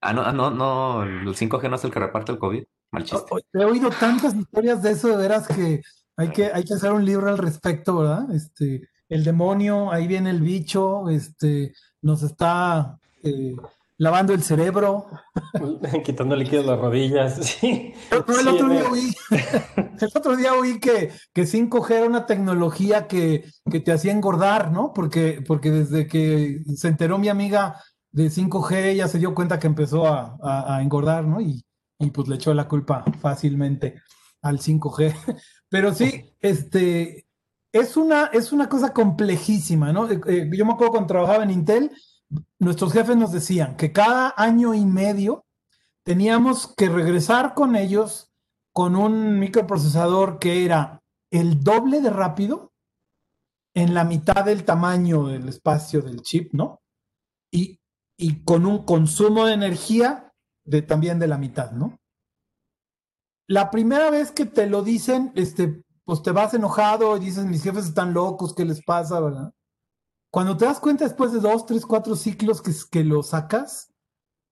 [0.04, 2.64] Ah, no, ah, no, no, el 5G no es el que reparte el COVID.
[2.92, 3.36] Mal chiste.
[3.54, 5.82] He oído tantas historias de eso, de veras, que
[6.18, 8.32] hay que, hay que hacer un libro al respecto, ¿verdad?
[8.34, 12.98] Este, el demonio, ahí viene el bicho, este, nos está...
[13.22, 13.56] Eh,
[14.02, 15.06] lavando el cerebro.
[16.04, 17.36] Quitando líquido de las rodillas.
[17.62, 17.94] Sí.
[18.10, 19.14] el, otro día oí,
[20.00, 24.72] el otro día oí que, que 5G era una tecnología que, que, te hacía engordar,
[24.72, 24.92] ¿no?
[24.92, 27.80] Porque, porque desde que se enteró mi amiga
[28.12, 31.40] de 5G, ella se dio cuenta que empezó a, a, engordar, ¿no?
[31.40, 31.64] Y,
[32.00, 34.02] y, pues le echó la culpa fácilmente
[34.42, 35.14] al 5G.
[35.70, 37.28] Pero sí, este,
[37.72, 40.10] es una, es una cosa complejísima, ¿no?
[40.10, 41.92] Eh, eh, yo me acuerdo cuando trabajaba en Intel,
[42.60, 45.46] nuestros jefes nos decían que cada año y medio
[46.04, 48.32] teníamos que regresar con ellos
[48.74, 52.72] con un microprocesador que era el doble de rápido
[53.74, 56.82] en la mitad del tamaño del espacio del chip, ¿no?
[57.52, 57.80] Y,
[58.44, 60.32] con un consumo de energía
[60.64, 62.00] de, también de la mitad, ¿no?
[63.48, 67.64] La primera vez que te lo dicen, este, pues te vas enojado y dices, mis
[67.64, 69.54] jefes están locos, ¿qué les pasa, verdad?
[70.32, 73.94] Cuando te das cuenta después de dos, tres, cuatro ciclos que, lo sacas,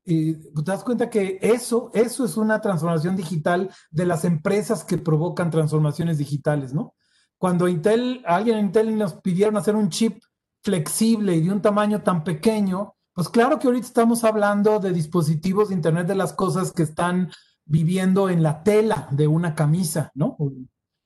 [0.05, 4.83] eh, pues te das cuenta que eso, eso es una transformación digital de las empresas
[4.83, 6.95] que provocan transformaciones digitales, ¿no?
[7.37, 10.21] Cuando Intel, alguien en Intel nos pidieron hacer un chip
[10.61, 15.69] flexible y de un tamaño tan pequeño, pues claro que ahorita estamos hablando de dispositivos
[15.69, 17.31] de Internet de las Cosas que están
[17.63, 20.35] viviendo en la tela de una camisa, ¿no?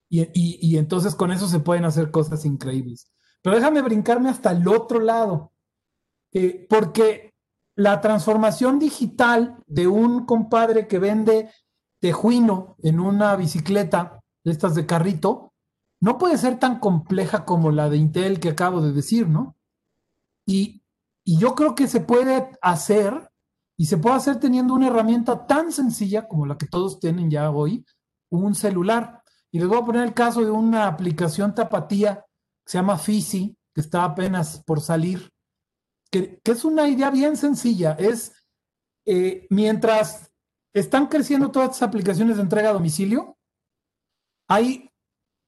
[0.10, 3.13] Y entonces con eso se pueden hacer cosas increíbles.
[3.44, 5.52] Pero déjame brincarme hasta el otro lado,
[6.34, 7.34] eh, porque
[7.76, 11.52] la transformación digital de un compadre que vende
[12.00, 15.54] tejuino en una bicicleta estas de carrito,
[16.02, 19.56] no puede ser tan compleja como la de Intel que acabo de decir, ¿no?
[20.46, 20.84] Y,
[21.26, 23.30] y yo creo que se puede hacer,
[23.78, 27.50] y se puede hacer teniendo una herramienta tan sencilla como la que todos tienen ya
[27.52, 27.86] hoy,
[28.30, 29.22] un celular.
[29.52, 32.26] Y les voy a poner el caso de una aplicación tapatía
[32.66, 35.30] se llama Fisi, que está apenas por salir,
[36.12, 37.94] que, es una idea bien sencilla.
[37.94, 38.34] Es
[39.06, 40.32] eh, mientras
[40.74, 43.38] están creciendo todas estas aplicaciones de entrega a domicilio,
[44.48, 44.90] hay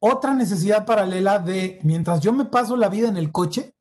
[0.01, 3.75] otra necesidad paralela de mientras yo me paso la vida en el coche,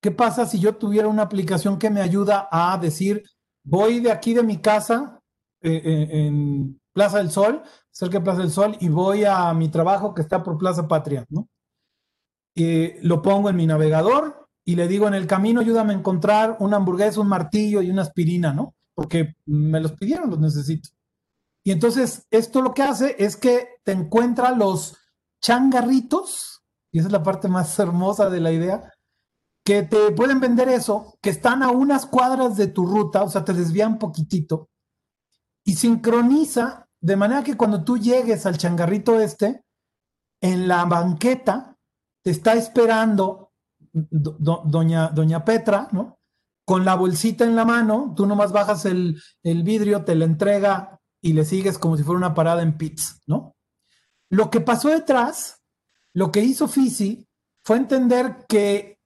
[0.00, 3.24] ¿qué pasa si yo tuviera una aplicación que me ayuda a decir,
[3.64, 5.20] voy de aquí de mi casa
[5.60, 9.68] eh, eh, en Plaza del Sol, cerca de Plaza del Sol, y voy a mi
[9.68, 11.48] trabajo que está por Plaza Patria, ¿no?
[13.02, 16.76] Lo pongo en mi navegador y le digo en el camino, ayúdame a encontrar una
[16.76, 18.74] hamburguesa, un martillo y una aspirina, ¿no?
[18.94, 20.90] Porque me los pidieron, los necesito.
[21.64, 24.96] Y entonces esto lo que hace es que te encuentra los
[25.40, 28.92] changarritos, y esa es la parte más hermosa de la idea,
[29.64, 33.44] que te pueden vender eso, que están a unas cuadras de tu ruta, o sea,
[33.44, 34.68] te desvían poquitito,
[35.64, 39.62] y sincroniza de manera que cuando tú llegues al changarrito este,
[40.40, 41.77] en la banqueta
[42.30, 43.52] está esperando
[43.92, 46.18] doña, doña Petra, ¿no?
[46.64, 51.00] Con la bolsita en la mano, tú nomás bajas el, el vidrio, te la entrega
[51.20, 53.56] y le sigues como si fuera una parada en pits, ¿no?
[54.30, 55.62] Lo que pasó detrás,
[56.12, 57.26] lo que hizo Fisi,
[57.64, 58.98] fue entender que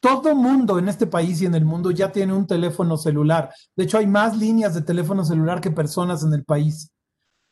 [0.00, 3.52] todo mundo en este país y en el mundo ya tiene un teléfono celular.
[3.74, 6.90] De hecho, hay más líneas de teléfono celular que personas en el país.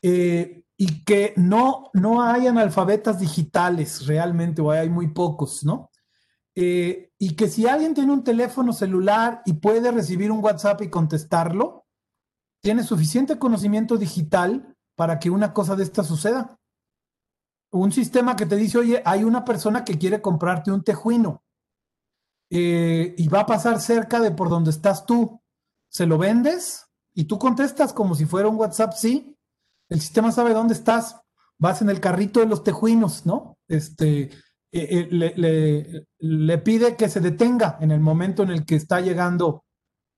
[0.02, 5.90] Eh, y que no, no hay analfabetas digitales realmente, o hay muy pocos, ¿no?
[6.56, 10.90] Eh, y que si alguien tiene un teléfono celular y puede recibir un WhatsApp y
[10.90, 11.86] contestarlo,
[12.60, 16.58] tiene suficiente conocimiento digital para que una cosa de esta suceda.
[17.72, 21.42] Un sistema que te dice, oye, hay una persona que quiere comprarte un tejuino
[22.50, 25.40] eh, y va a pasar cerca de por donde estás tú.
[25.88, 26.86] ¿Se lo vendes?
[27.12, 29.33] Y tú contestas como si fuera un WhatsApp, sí
[29.88, 31.16] el sistema sabe dónde estás,
[31.58, 33.58] vas en el carrito de los tejuinos, ¿no?
[33.68, 34.30] Este,
[34.76, 39.64] eh, eh, le, pide que se detenga en el momento en el que está llegando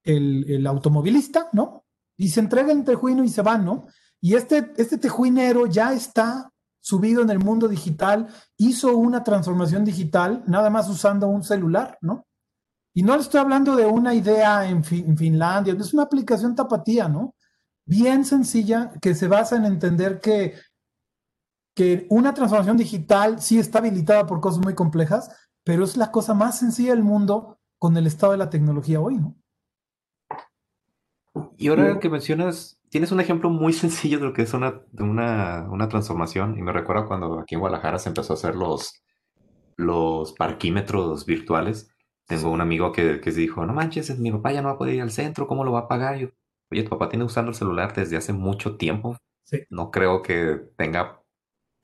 [0.03, 1.85] el, automovilista, ¿no?
[2.17, 3.87] Y se entrega el tejuino y se va, ¿no?
[4.21, 6.51] Y este, este tejuinero ya está
[6.81, 12.27] subido en el mundo digital, hizo una transformación digital, nada más usando un celular, ¿no?
[12.95, 17.09] Y no le estoy hablando de una idea en, en Finlandia, es una aplicación tapatía,
[17.09, 17.36] ¿no?
[17.87, 20.55] Bien sencilla que se basa en entender que,
[21.75, 25.31] que una transformación digital sí está habilitada por cosas muy complejas,
[25.65, 29.17] pero es la cosa más sencilla del mundo con el estado de la tecnología hoy,
[29.17, 29.37] ¿no?
[31.59, 35.69] Y ahora que mencionas, tienes un ejemplo muy sencillo de lo que es una, una,
[35.71, 39.03] una transformación, y me recuerda cuando aquí en Guadalajara se empezó a hacer los,
[39.77, 41.91] los parquímetros virtuales.
[42.27, 44.95] Tengo un amigo que, que dijo, no manches, mi papá ya no va a poder
[44.95, 46.17] ir al centro, ¿cómo lo va a pagar?
[46.17, 46.29] Yo,
[46.71, 49.17] Oye, tu papá tiene usando el celular desde hace mucho tiempo.
[49.45, 49.65] Sí.
[49.71, 51.23] No creo que tenga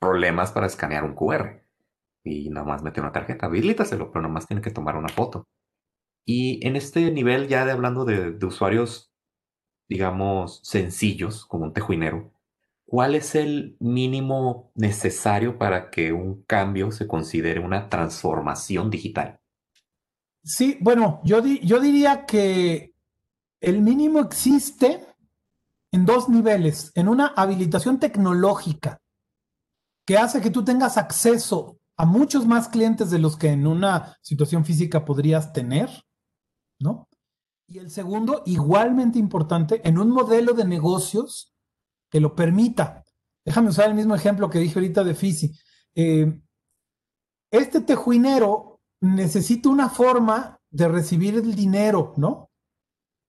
[0.00, 1.64] problemas para escanear un QR.
[2.24, 3.46] Y nada más mete una tarjeta.
[3.46, 5.46] Habilítaselo, pero nada más tiene que tomar una foto.
[6.24, 9.12] Y en este nivel ya de hablando de, de usuarios,
[9.88, 12.32] digamos, sencillos, como un tejuinero,
[12.84, 19.40] ¿cuál es el mínimo necesario para que un cambio se considere una transformación digital?
[20.44, 22.91] Sí, bueno, yo, di yo diría que
[23.62, 25.06] el mínimo existe
[25.92, 29.00] en dos niveles, en una habilitación tecnológica
[30.04, 34.18] que hace que tú tengas acceso a muchos más clientes de los que en una
[34.20, 35.88] situación física podrías tener,
[36.80, 37.08] ¿no?
[37.68, 41.54] Y el segundo, igualmente importante, en un modelo de negocios
[42.10, 43.04] que lo permita.
[43.44, 45.52] Déjame usar el mismo ejemplo que dije ahorita de Fisi.
[45.94, 46.40] Eh,
[47.52, 52.51] este tejuinero necesita una forma de recibir el dinero, ¿no?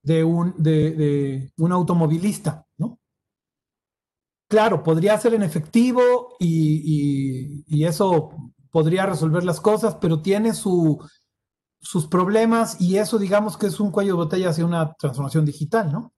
[0.04, 3.00] De un, de, un automovilista, ¿no?
[4.48, 8.30] Claro, podría ser en efectivo y, eso
[8.70, 10.98] podría resolver las cosas, pero tiene su,
[11.80, 15.90] sus problemas y eso digamos que es un cuello de botella hacia una transformación digital,
[15.92, 16.12] ¿no?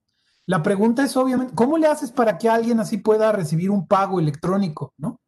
[0.45, 4.19] La pregunta es obviamente, ¿cómo le haces para que alguien así pueda recibir un pago
[4.19, 5.19] electrónico, ¿no?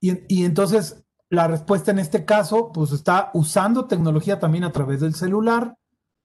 [0.00, 5.00] Y, y entonces la respuesta en este caso, pues está usando tecnología también a través
[5.00, 5.76] del celular,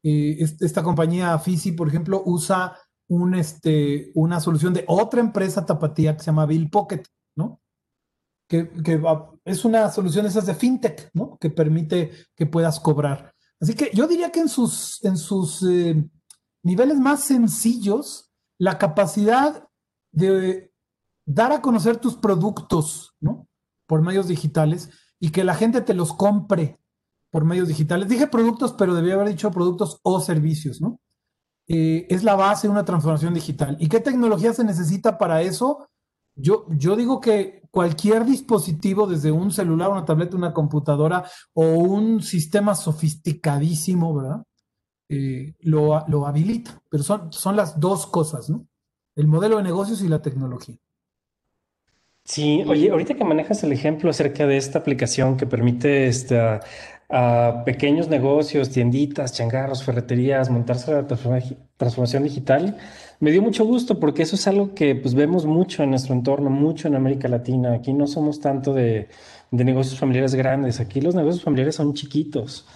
[0.09, 2.77] eh, esta compañía Fisi, por ejemplo, usa
[3.35, 7.03] este, una solución de otra empresa tapatía que se llama Bill Pocket,
[7.35, 7.61] ¿no?
[8.47, 8.71] Que,
[9.43, 11.37] es una solución esas de fintech, ¿no?
[11.37, 13.33] Que permite que puedas cobrar.
[13.59, 16.09] Así que yo diría que en sus, en sus eh,
[16.63, 19.67] niveles más sencillos, la capacidad
[20.13, 20.71] de
[21.25, 23.49] dar a conocer tus productos, ¿no?
[23.87, 24.89] Por medios digitales
[25.19, 26.79] y que la gente te los compre
[27.37, 28.09] por medios digitales.
[28.09, 30.99] Dije productos, pero debía haber dicho productos o servicios, ¿no?
[31.67, 33.77] Eh, es la base de una transformación digital.
[33.79, 35.87] ¿Y qué tecnología se necesita para eso?
[36.35, 42.23] Yo, yo digo que cualquier dispositivo, desde un celular, una tableta, una computadora o un
[42.23, 44.43] sistema sofisticadísimo, ¿verdad?
[45.07, 46.81] Eh, lo, lo, habilita.
[46.89, 48.65] Pero son, son las dos cosas, ¿no?
[49.15, 50.77] El modelo de negocios y la tecnología.
[52.23, 56.59] Sí, oye, ahorita que manejas el ejemplo acerca de esta aplicación que permite esta,
[57.09, 62.77] a pequeños negocios, tienditas, changarros, ferreterías, montarse la transformación digital,
[63.19, 66.49] me dio mucho gusto porque eso es algo que pues vemos mucho en nuestro entorno,
[66.49, 67.73] mucho en América Latina.
[67.73, 69.07] Aquí no somos tanto de,
[69.51, 72.67] de negocios familiares grandes, aquí los negocios familiares son chiquitos.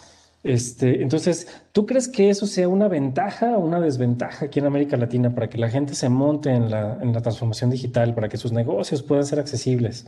[0.44, 4.98] Este, entonces, ¿tú crees que eso sea una ventaja o una desventaja aquí en América
[4.98, 8.38] Latina para que la gente se monte en la, en la transformación digital, para que
[8.38, 10.08] sus negocios puedan ser accesibles?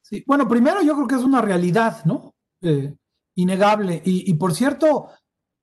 [0.00, 2.34] Sí, bueno, primero yo creo que es una realidad, ¿no?
[2.62, 2.94] Eh,
[3.38, 4.02] innegable.
[4.04, 5.10] Y, por cierto,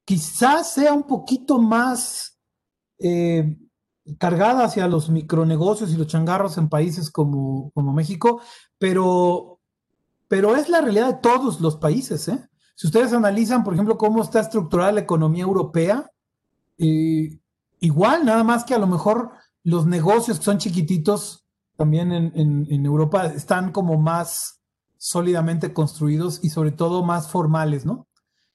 [0.05, 2.39] quizás sea un poquito más
[2.99, 3.57] eh,
[4.17, 8.39] cargada hacia los micronegocios y los changarros en países como, como México,
[8.77, 9.59] pero,
[10.29, 12.49] pero es la realidad de todos los países, ¿eh?
[12.75, 16.09] Si ustedes analizan, por ejemplo, cómo está estructurada la economía europea,
[16.77, 17.39] eh,
[17.79, 19.31] igual, nada más que a lo mejor
[19.63, 21.45] los negocios que son chiquititos
[21.75, 22.31] también en,
[22.69, 24.61] en, Europa están como más
[25.05, 28.07] sólidamente construidos y sobre todo más formales, ¿no?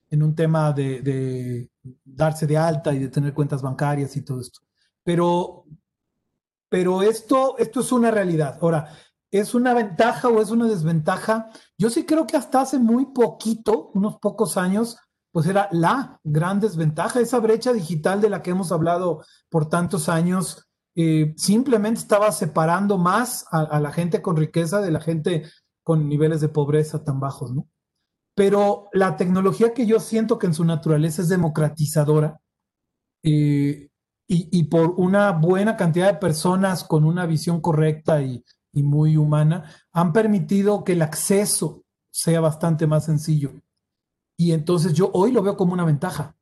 [0.09, 1.71] En un tema de,
[2.05, 4.59] darse de alta y de tener cuentas bancarias y todo esto.
[5.05, 5.65] Pero,
[6.69, 8.59] pero esto, esto es una realidad.
[8.61, 8.89] Ahora,
[9.31, 11.51] ¿es una ventaja o es una desventaja?
[11.79, 14.99] Yo sí creo que hasta hace muy poquito, unos pocos años,
[15.31, 20.09] pues era la gran desventaja, esa brecha digital de la que hemos hablado por tantos
[20.09, 25.45] años, eh, simplemente estaba separando más a, la gente con riqueza de la gente
[25.91, 27.69] con niveles de pobreza tan bajos, ¿no?
[28.37, 32.41] Pero la tecnología que yo siento que en su naturaleza es democratizadora,
[33.25, 33.89] eh,
[34.29, 40.13] y, por una buena cantidad de personas con una visión correcta y, muy humana, han
[40.13, 41.83] permitido que el acceso
[42.13, 43.51] sea bastante más sencillo.
[44.39, 46.37] Y entonces yo hoy lo veo como una ventaja,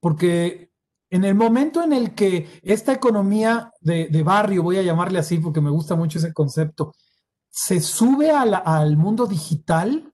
[0.00, 0.70] porque
[1.10, 5.60] en el momento en el que esta economía de barrio, voy a llamarle así porque
[5.60, 6.92] me gusta mucho ese concepto,
[7.52, 10.10] se sube al mundo digital,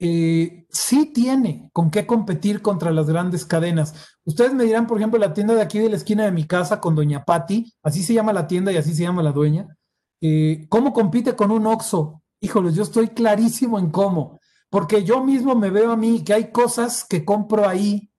[0.00, 4.16] eh, sí tiene con qué competir contra las grandes cadenas.
[4.24, 6.80] Ustedes me dirán, por ejemplo, la tienda de aquí de la esquina de mi casa
[6.80, 9.76] con Doña Patti, así se llama la tienda y así se llama la dueña.
[10.22, 12.22] Eh, ¿Cómo compite con un Oxxo?
[12.40, 14.38] Híjoles, yo estoy clarísimo en cómo,
[14.70, 18.10] porque yo mismo me veo a mí que hay cosas que compro ahí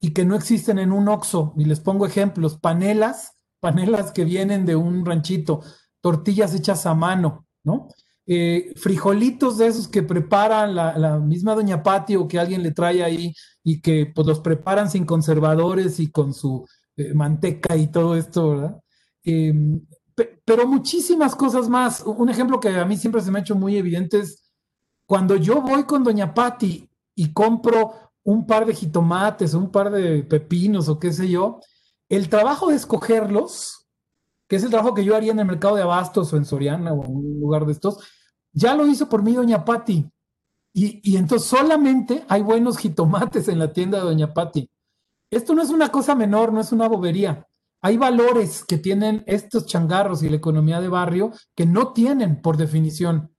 [0.00, 1.52] y que no existen en un Oxxo.
[1.58, 5.62] Y les pongo ejemplos, panelas, panelas que vienen de un ranchito,
[6.00, 7.88] tortillas hechas a mano, ¿no?
[8.26, 13.04] eh, frijolitos de esos que preparan la, misma doña Pati o que alguien le trae
[13.04, 18.16] ahí y que pues los preparan sin conservadores y con su eh, manteca y todo
[18.16, 18.80] esto, ¿verdad?
[19.22, 22.02] Pe pero muchísimas cosas más.
[22.04, 24.50] Un ejemplo que a mí siempre se me ha hecho muy evidente es
[25.06, 27.92] cuando yo voy con doña Pati y compro
[28.24, 31.60] un par de jitomates, un par de pepinos o qué sé yo,
[32.08, 33.85] el trabajo de escogerlos,
[34.48, 36.92] que es el trabajo que yo haría en el mercado de abastos o en Soriana
[36.92, 37.98] o en un lugar de estos,
[38.52, 40.08] ya lo hizo por mí doña Patti.
[40.72, 44.68] Y, y, entonces solamente hay buenos jitomates en la tienda de doña Patti.
[45.30, 47.46] Esto no es una cosa menor, no es una bobería.
[47.82, 52.56] Hay valores que tienen estos changarros y la economía de barrio que no tienen, por
[52.56, 53.34] definición,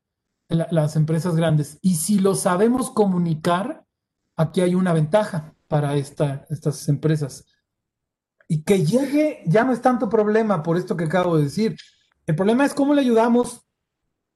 [0.50, 1.80] la, las empresas grandes.
[1.82, 3.86] Y si lo sabemos comunicar,
[4.36, 7.46] aquí hay una ventaja para esta, estas empresas.
[8.48, 11.78] Y que llegue ya no es tanto problema por esto que acabo de decir.
[12.26, 13.68] El problema es cómo le ayudamos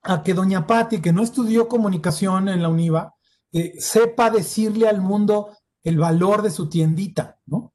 [0.03, 3.15] a que doña Patti, que no estudió comunicación en la UNIVA,
[3.51, 5.49] eh, sepa decirle al mundo
[5.83, 7.73] el valor de su tiendita, ¿no?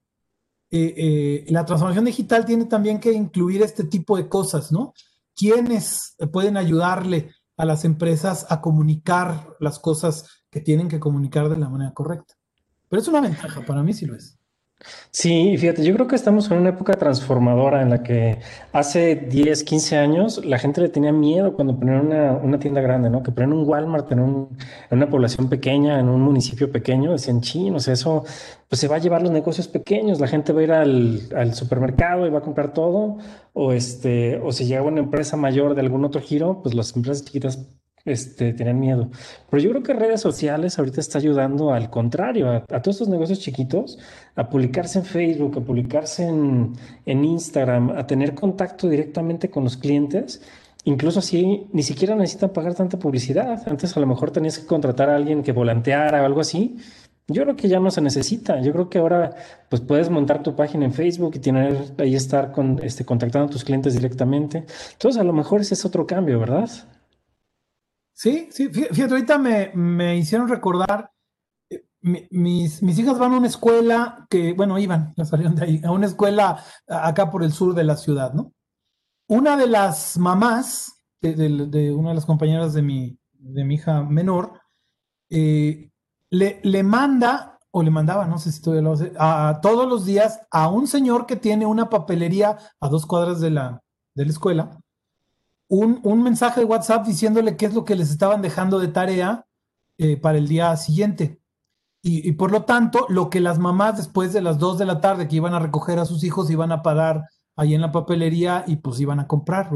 [0.70, 4.94] Eh, eh, la transformación digital tiene también que incluir este tipo de cosas, ¿no?
[5.34, 11.56] ¿Quiénes pueden ayudarle a las empresas a comunicar las cosas que tienen que comunicar de
[11.56, 12.34] la manera correcta?
[12.88, 14.35] Pero es una ventaja, para mí sí lo es.
[15.10, 18.38] Sí, fíjate, yo creo que estamos en una época transformadora en la que
[18.72, 23.08] hace 10, 15 años la gente le tenía miedo cuando ponían una, una tienda grande,
[23.08, 23.22] ¿no?
[23.22, 24.56] Que ponían un Walmart en, un,
[24.90, 28.24] en, una población pequeña, en un municipio pequeño, decían, chin, o sea, eso
[28.68, 31.54] pues se va a llevar los negocios pequeños, la gente va a ir al, al
[31.54, 33.16] supermercado y va a comprar todo,
[33.54, 37.24] o, este, o si llega una empresa mayor de algún otro giro, pues las empresas
[37.24, 37.66] chiquitas
[38.06, 39.10] este, tienen miedo.
[39.50, 43.08] Pero yo creo que redes sociales ahorita está ayudando al contrario, a, a, todos estos
[43.08, 43.98] negocios chiquitos,
[44.36, 46.72] a publicarse en Facebook, a publicarse en,
[47.04, 50.40] en, Instagram, a tener contacto directamente con los clientes.
[50.84, 53.60] Incluso así, ni siquiera necesitan pagar tanta publicidad.
[53.66, 56.76] Antes a lo mejor tenías que contratar a alguien que volanteara o algo así.
[57.28, 58.60] Yo creo que ya no se necesita.
[58.60, 59.34] Yo creo que ahora
[59.68, 63.50] pues puedes montar tu página en Facebook y tener ahí estar con, este, contactando a
[63.50, 64.64] tus clientes directamente.
[64.92, 66.70] Entonces a lo mejor ese es otro cambio, ¿verdad?
[68.16, 71.12] Sí, sí, fíjate, ahorita me, me hicieron recordar,
[71.70, 75.64] eh, mi, mis, mis, hijas van a una escuela que, bueno, iban, ya salieron de
[75.64, 78.54] ahí, a una escuela acá por el sur de la ciudad, ¿no?
[79.28, 83.74] Una de las mamás de, de, de una de las compañeras de mi, de mi
[83.74, 84.62] hija menor,
[85.28, 85.90] eh,
[86.30, 90.06] le, le, manda, o le mandaba, no sé si todavía lo hace, a, todos los
[90.06, 93.82] días a un señor que tiene una papelería a dos cuadras de la,
[94.14, 94.80] de la escuela,
[95.68, 99.46] un, un, mensaje de WhatsApp diciéndole qué es lo que les estaban dejando de tarea
[99.98, 101.40] eh, para el día siguiente.
[102.08, 105.26] Y, por lo tanto, lo que las mamás después de las 2 de la tarde
[105.26, 107.24] que iban a recoger a sus hijos iban a parar
[107.56, 109.70] ahí en la papelería y pues iban a comprar.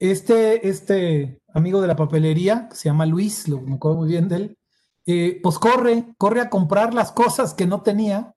[0.00, 4.36] Este, este amigo de la papelería, que se llama Luis, lo me muy bien de
[4.36, 4.58] él,
[5.06, 8.34] eh, pues corre, corre a comprar las cosas que no tenía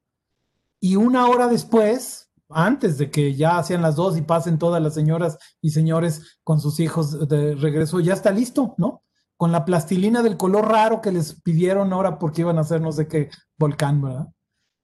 [0.80, 2.23] y una hora después,
[2.56, 6.60] antes de que ya hacían las dos y pasen todas las señoras y señores con
[6.60, 9.04] sus hijos de regreso, ya está listo, ¿no?
[9.38, 12.91] con la plastilina del color raro que les pidieron ahora porque iban a hacer no
[12.91, 14.30] sé qué volcán, ¿verdad?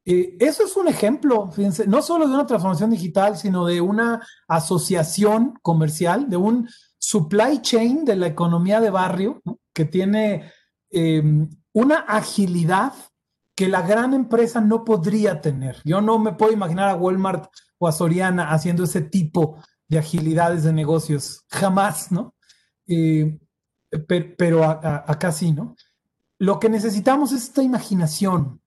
[0.05, 4.25] Eh, eso es un ejemplo, fíjense, no solo de una transformación digital, sino de una
[4.47, 6.67] asociación comercial, de un
[6.97, 9.41] supply chain de la economía de barrio
[9.73, 10.51] que tiene
[10.89, 12.91] em, una agilidad
[13.59, 15.81] que la gran empresa no podría tener.
[15.83, 20.63] Yo no me puedo imaginar a Walmart o a Soriana haciendo ese tipo de agilidades
[20.63, 22.35] de negocios, jamás, ¿no?
[22.87, 23.37] Eh,
[24.37, 25.75] pero, acá sí, ¿no?
[26.37, 28.61] Lo que necesitamos es esta imaginación,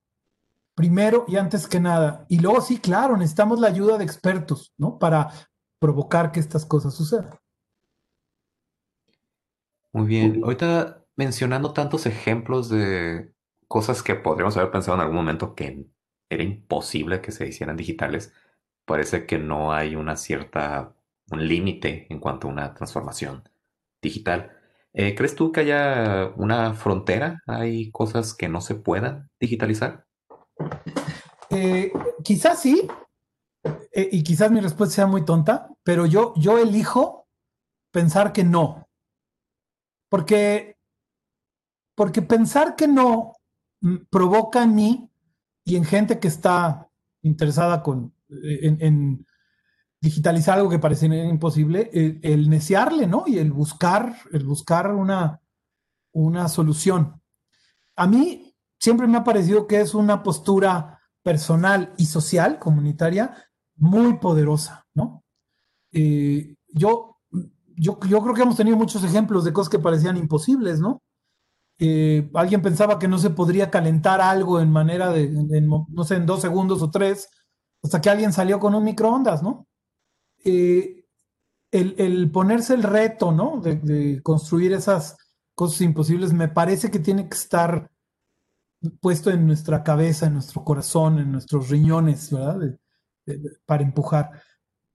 [0.75, 2.27] primero y antes que nada.
[2.29, 4.99] Y luego sí, claro, necesitamos la ayuda de expertos, ¿no?
[4.99, 5.33] Para
[5.79, 7.31] provocar que estas cosas sucedan.
[9.91, 10.43] Muy bien.
[10.45, 13.33] Ahorita mencionando tantos ejemplos de
[13.73, 15.87] cosas que podríamos haber pensado en algún momento que
[16.29, 18.35] era imposible que se hicieran digitales,
[18.85, 20.95] parece que no hay una cierta,
[21.31, 23.49] un límite en cuanto a una transformación
[24.03, 24.53] digital.
[24.93, 27.43] Eh, ¿crees tú que haya una frontera?
[27.47, 30.07] ¿Hay cosas que no se puedan digitalizar?
[31.49, 31.91] Eh,
[32.23, 32.87] quizás sí,
[33.65, 37.27] eh, y quizás mi respuesta sea muy tonta, pero yo, yo elijo
[37.91, 38.87] pensar que no.
[40.11, 40.77] Porque,
[41.95, 43.33] porque pensar que no
[44.11, 45.11] provoca en mí
[45.65, 46.89] y en gente que está
[47.23, 49.27] interesada con, en
[50.03, 53.23] digitalizar algo que parecía imposible, el, necearle, ¿no?
[53.27, 55.41] Y el buscar, el buscar una,
[56.13, 57.23] una solución.
[57.95, 63.33] A mí siempre me ha parecido que es una postura personal y social, comunitaria,
[63.77, 65.23] muy poderosa, ¿no?
[65.93, 67.19] Eh, yo,
[67.77, 71.01] yo, yo creo que hemos tenido muchos ejemplos de cosas que parecían imposibles, ¿no?
[71.85, 76.27] Eh, alguien pensaba que no se podría calentar algo en manera de, no sé, en
[76.27, 77.29] dos segundos o tres,
[77.83, 79.67] hasta que alguien salió con un microondas, ¿no?
[80.45, 81.07] Eh,
[81.73, 83.61] el, ponerse el reto, ¿no?
[83.61, 85.17] De, construir esas
[85.57, 87.91] cosas imposibles, me parece que tiene que estar
[89.01, 92.79] puesto en nuestra cabeza, en nuestro corazón, en nuestros riñones, ¿verdad?
[93.67, 94.31] para empujar.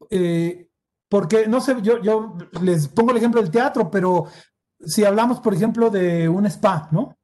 [0.10, 0.70] Eh,
[1.10, 4.28] porque, no sé, yo, yo les pongo el ejemplo del teatro, pero
[4.80, 7.18] si hablamos, por ejemplo, de un spa, ¿no?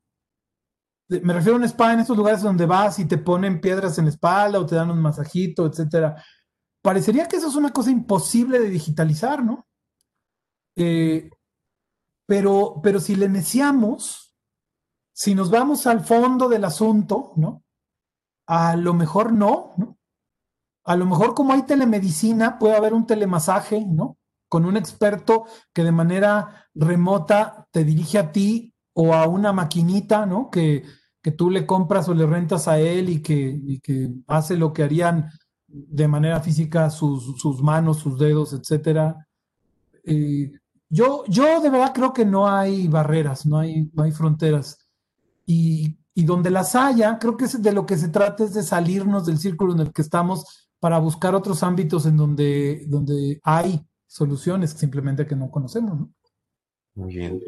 [1.10, 4.06] Me refiero a un spa en estos lugares donde vas y te ponen piedras en
[4.06, 6.24] la espalda o te dan un masajito, etcétera
[6.84, 9.66] parecería que eso es una cosa imposible de digitalizar, ¿no?
[10.76, 11.32] Eh,
[12.28, 14.36] pero, pero si le neciamos,
[15.14, 17.64] si nos vamos al fondo del asunto, ¿no?
[18.48, 19.98] A lo mejor no, ¿no?
[20.86, 24.18] A lo mejor como hay telemedicina, puede haber un telemasaje, ¿no?
[24.50, 30.26] Con un experto que de manera remota te dirige a ti o a una maquinita,
[30.26, 30.50] ¿no?
[30.50, 30.84] Que,
[31.22, 34.74] que tú le compras o le rentas a él y que, y que hace lo
[34.74, 35.30] que harían
[35.68, 39.28] de manera física sus, manos, sus dedos, etcétera.
[40.04, 40.52] Eh,
[40.90, 44.78] yo, yo de verdad creo que no hay barreras, no hay, hay fronteras.
[45.46, 49.40] Y, donde las haya, creo que de lo que se trata es de salirnos del
[49.40, 55.26] círculo en el que estamos para buscar otros ámbitos en donde, donde hay soluciones simplemente
[55.26, 56.10] que no conocemos.
[56.96, 57.42] Muy bien.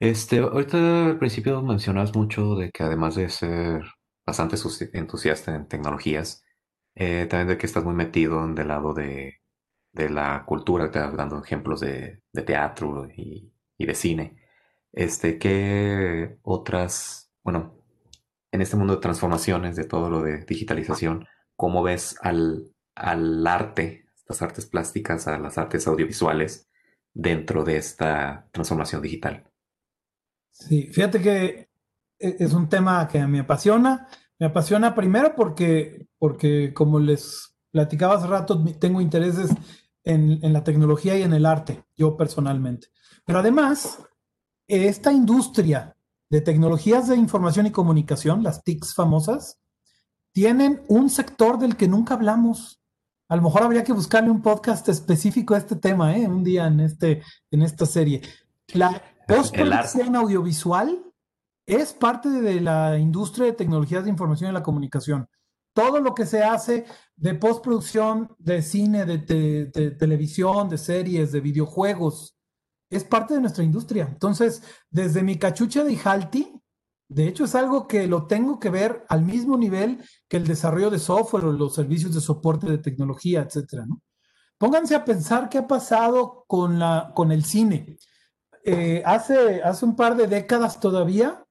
[0.00, 3.82] Este, ahorita al principio mencionas mucho de que además de ser
[4.26, 4.56] bastante
[4.94, 6.44] entusiasta en tecnologías,
[6.94, 9.40] eh, también de que estás muy metido en el lado de,
[9.92, 14.36] la cultura, te dando ejemplos de, teatro y, de cine.
[14.92, 17.76] Este, ¿qué otras, bueno,
[18.52, 24.06] en este mundo de transformaciones, de todo lo de digitalización, cómo ves al, al arte,
[24.28, 26.69] las artes plásticas, a las artes audiovisuales
[27.12, 29.44] dentro de esta transformación digital?
[30.50, 31.70] Sí, fíjate que
[32.18, 34.08] e, es un tema que me apasiona.
[34.38, 39.50] Me apasiona primero porque, porque como les platicaba hace rato, tengo intereses
[40.04, 42.88] en, la tecnología y en el arte, yo personalmente.
[43.24, 43.98] Pero además,
[44.66, 45.96] esta industria
[46.28, 49.60] de tecnologías de información y comunicación, las TICs famosas,
[50.32, 52.79] tienen un sector del que nunca hablamos.
[53.30, 56.26] A lo mejor habría que buscarle un podcast específico a este tema, ¿eh?
[56.26, 57.22] un día en, este,
[57.52, 58.22] en esta serie.
[58.74, 61.00] La postproducción audiovisual
[61.64, 65.28] es parte de la industria de tecnologías de información y la comunicación.
[65.72, 72.36] Todo lo que se hace de postproducción de cine, de, televisión, de series, de videojuegos,
[72.90, 74.08] es parte de nuestra industria.
[74.10, 74.60] Entonces,
[74.90, 76.59] desde mi cachucha de Ijalti,
[77.10, 79.98] De hecho, es algo que lo tengo que ver al mismo nivel
[80.28, 83.84] que el desarrollo de software o los servicios de soporte de tecnología, etcétera.
[84.56, 87.96] Pónganse a pensar qué ha pasado con, la, con el cine.
[88.64, 91.44] Eh, hace, hace un par de décadas todavía,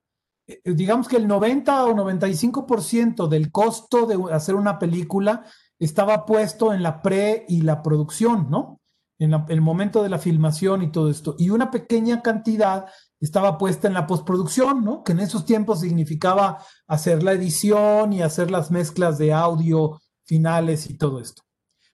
[0.47, 5.43] eh, digamos que el 90 o 95% del costo de hacer una película
[5.77, 8.79] estaba puesto en la pre y la producción, ¿no?
[9.17, 11.35] En el momento de la filmación y todo esto.
[11.37, 12.85] Y una pequeña cantidad
[13.19, 15.03] estaba puesta en la postproducción, ¿no?
[15.03, 20.89] Que en esos tiempos significaba hacer la edición y hacer las mezclas de audio finales
[20.89, 21.43] y todo esto.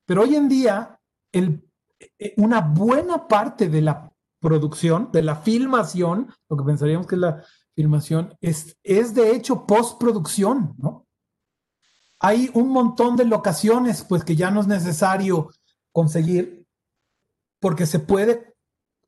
[0.06, 1.00] Pero hoy en día,
[1.32, 1.60] eh,
[2.38, 7.44] una buena parte de la producción, de la filmación, lo que pensaríamos que es la
[7.74, 11.08] filmación, es, es de hecho postproducción, ¿no?
[12.20, 15.50] Hay un montón de locaciones, pues que ya no es necesario
[15.92, 16.66] conseguir,
[17.60, 18.56] porque se puede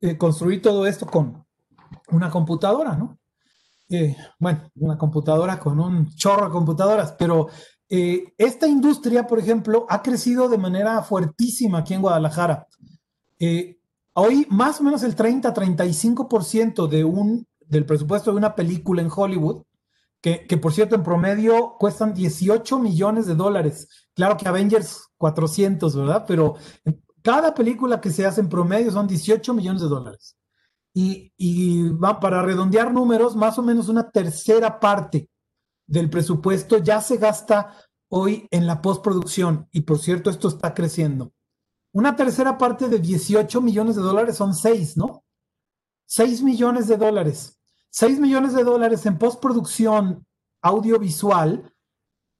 [0.02, 1.47] eh, construir todo esto con,
[2.12, 3.18] una computadora, ¿no?
[3.90, 7.48] Eh, bueno, una computadora con un chorro de computadoras, pero
[7.90, 12.68] eh, esta industria, por ejemplo, ha crecido de manera fuertísima aquí en Guadalajara.
[13.40, 13.80] Eh,
[14.14, 19.64] hoy más o menos el 30-35% de del presupuesto de una película en Hollywood,
[20.22, 23.88] que, que, por cierto en promedio cuestan 18 millones de dólares.
[24.14, 26.26] Claro que Avengers 400, ¿verdad?
[26.28, 26.56] Pero
[27.22, 30.37] cada película que se hace en promedio son 18 millones de dólares
[31.00, 35.30] y, va para redondear números, más o menos una tercera parte
[35.86, 37.76] del presupuesto ya se gasta
[38.10, 41.34] hoy en la postproducción y por cierto esto está creciendo.
[41.94, 45.24] Una tercera parte de 18 millones de dólares son 6, ¿no?
[46.08, 47.60] 6 millones de dólares.
[47.92, 50.26] 6 millones de dólares en postproducción
[50.62, 51.74] audiovisual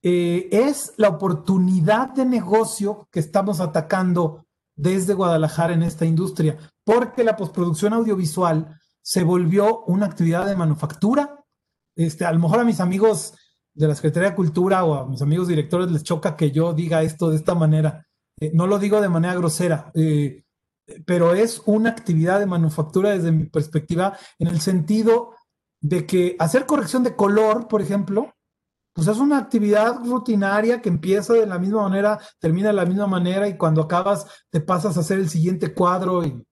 [0.02, 4.47] eh, es la oportunidad de negocio que estamos atacando
[4.78, 11.44] desde Guadalajara en esta industria, porque la postproducción audiovisual se volvió una actividad de manufactura.
[11.96, 13.34] Este, a lo mejor a mis amigos
[13.74, 17.02] de la Secretaría de Cultura o a mis amigos directores les choca que yo diga
[17.02, 18.06] esto de esta manera.
[18.40, 20.44] Eh, no lo digo de manera grosera, eh,
[21.06, 25.36] pero es una actividad de manufactura desde mi perspectiva, en el sentido
[25.82, 28.34] de que hacer corrección de color, por ejemplo,
[28.98, 33.06] pues es una actividad rutinaria que empieza de la misma manera, termina de la misma
[33.06, 36.26] manera y cuando acabas te pasas a hacer el siguiente cuadro.
[36.26, 36.44] Y,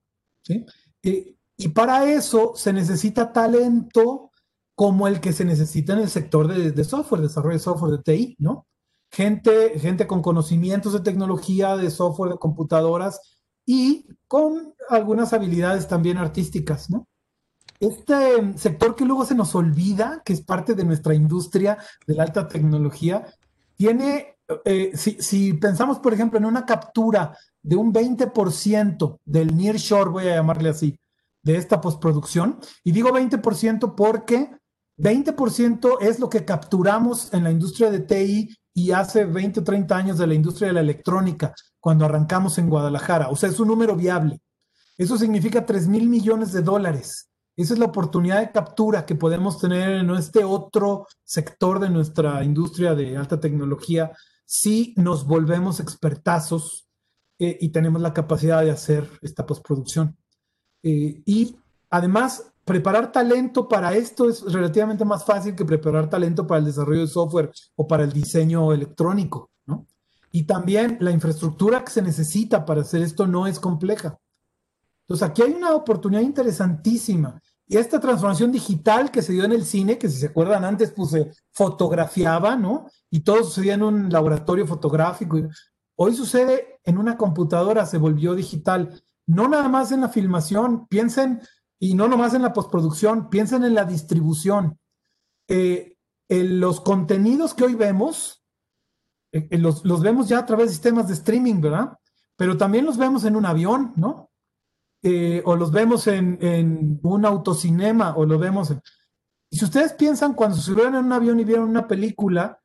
[1.02, 4.30] y, para eso se necesita talento
[4.76, 8.36] como el que se necesita en el sector de, software, desarrollo de software de TI,
[8.38, 8.68] ¿no?
[9.10, 16.16] Gente, gente con conocimientos de tecnología, de software, de computadoras y con algunas habilidades también
[16.16, 17.08] artísticas, ¿no?
[17.80, 22.24] Este sector que luego se nos olvida, que es parte de nuestra industria de la
[22.24, 23.26] alta tecnología,
[23.76, 30.28] tiene, eh, si, pensamos, por ejemplo, en una captura de un 20% del nearshore, voy
[30.28, 30.98] a llamarle así,
[31.42, 34.50] de esta postproducción, y digo 20% porque
[34.98, 39.96] 20% es lo que capturamos en la industria de TI y hace 20 o 30
[39.96, 43.28] años de la industria de la electrónica, cuando arrancamos en Guadalajara.
[43.28, 44.40] O sea, es un número viable.
[44.98, 47.28] Eso significa 3 mil millones de dólares.
[47.56, 52.44] Esa es la oportunidad de captura que podemos tener en este otro sector de nuestra
[52.44, 54.12] industria de alta tecnología
[54.44, 56.86] si nos volvemos expertazos
[57.38, 60.16] eh, y tenemos la capacidad de hacer esta postproducción.
[60.82, 61.56] Eh, y
[61.90, 67.00] además, preparar talento para esto es relativamente más fácil que preparar talento para el desarrollo
[67.00, 69.86] de software o para el diseño electrónico, ¿no?
[70.30, 74.18] Y también la infraestructura que se necesita para hacer esto no es compleja.
[75.02, 77.40] Entonces, aquí hay una oportunidad interesantísima.
[77.68, 80.92] Y esta transformación digital que se dio en el cine, que si se acuerdan antes,
[80.92, 82.86] pues se fotografiaba, ¿no?
[83.10, 85.38] Y todo sucedía en un laboratorio fotográfico.
[85.96, 89.02] Hoy sucede en una computadora, se volvió digital.
[89.26, 91.40] No nada más en la filmación, piensen,
[91.80, 94.78] y no nomás en la postproducción, piensen en la distribución.
[95.48, 95.96] Eh,
[96.28, 98.44] en los contenidos que hoy vemos,
[99.32, 101.98] eh, eh, los, los vemos ya a través de sistemas de streaming, ¿verdad?
[102.36, 104.30] Pero también los vemos en un avión, ¿no?
[105.08, 108.82] Eh, o los vemos en, un autocinema, o lo vemos en...
[109.52, 112.60] Si ustedes piensan cuando se subieron en un avión y vieron una película,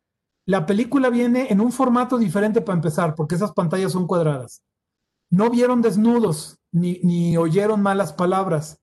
[0.47, 4.63] la película viene en un formato diferente para empezar, porque esas pantallas son cuadradas.
[5.29, 8.79] No vieron desnudos, ni, ni oyeron malas palabras.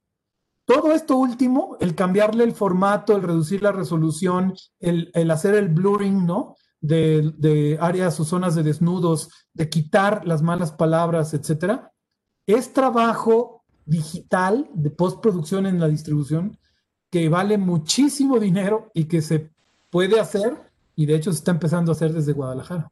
[0.65, 5.69] Todo esto último, el cambiarle el formato, el reducir la resolución, el, el hacer el
[5.69, 6.55] blurring, ¿no?
[6.81, 11.91] De, de, áreas o zonas de desnudos, de quitar las malas palabras, etcétera,
[12.49, 16.59] es trabajo digital de postproducción en la distribución
[17.11, 19.51] que vale muchísimo dinero y que se
[19.91, 20.57] puede hacer
[20.97, 22.91] y de hecho se está empezando a hacer desde Guadalajara.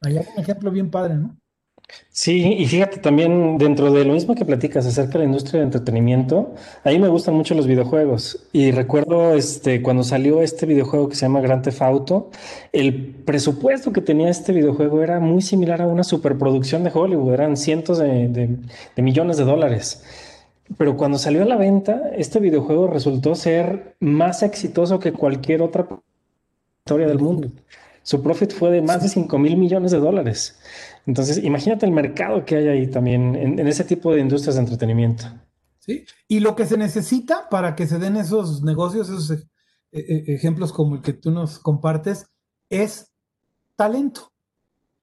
[0.00, 1.36] Ahí hay un ejemplo bien padre, ¿no?
[2.10, 5.68] Sí, y fíjate también dentro de lo mismo que platicas acerca de la industria del
[5.68, 11.08] entretenimiento, a mí me gustan mucho los videojuegos y recuerdo este cuando salió este videojuego
[11.08, 12.30] que se llama Grand Theft Auto,
[12.72, 17.56] el presupuesto que tenía este videojuego era muy similar a una superproducción de Hollywood, eran
[17.56, 18.56] cientos de, de-
[18.96, 20.02] de millones de dólares.
[20.76, 25.88] Pero cuando salió a la venta, este videojuego resultó ser más exitoso que cualquier otra
[26.84, 27.50] historia del mundo.
[28.02, 30.58] Su profit fue de más de 5 mil millones de dólares.
[31.06, 35.24] Entonces, imagínate el mercado que hay ahí también en, ese tipo de industrias de entretenimiento.
[35.78, 36.04] ¿sí?
[36.26, 39.46] Y lo que se necesita para que se den esos negocios, esos eh,
[39.92, 42.26] eh, ejemplos como el que tú nos compartes,
[42.68, 43.12] es
[43.76, 44.32] talento.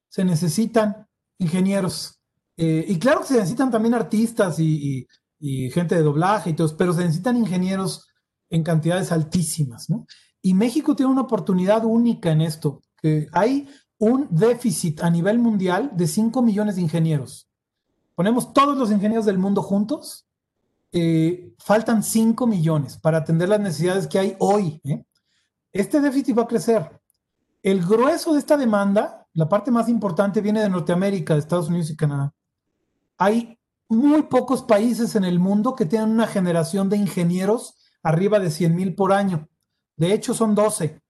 [0.09, 2.19] Se necesitan ingenieros.
[2.57, 5.07] Eh, y claro que se necesitan también artistas y
[5.71, 8.07] gente de doblaje y todo, pero se necesitan ingenieros
[8.49, 10.05] en cantidades altísimas, ¿no?
[10.41, 12.81] Y México tiene una oportunidad única en esto,
[13.31, 17.49] hay un déficit a nivel mundial de 5 millones de ingenieros.
[18.15, 20.25] Ponemos todos los ingenieros del mundo juntos,
[20.91, 24.81] eh, faltan 5 millones para atender las necesidades que hay hoy.
[24.85, 25.03] ¿eh?
[25.71, 27.01] Este déficit va a crecer.
[27.61, 31.89] El grueso de esta demanda, la parte más importante, viene de Norteamérica, de Estados Unidos
[31.89, 32.33] y Canadá.
[33.17, 38.51] Hay muy pocos países en el mundo que tienen una generación de ingenieros arriba de
[38.51, 39.49] 100 mil por año.
[39.97, 41.01] De hecho, son 12.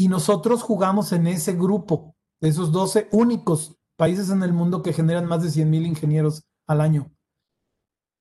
[0.00, 4.94] Y nosotros jugamos en ese grupo, de esos 12 únicos países en el mundo que
[4.94, 7.12] generan más de 100 mil ingenieros al año.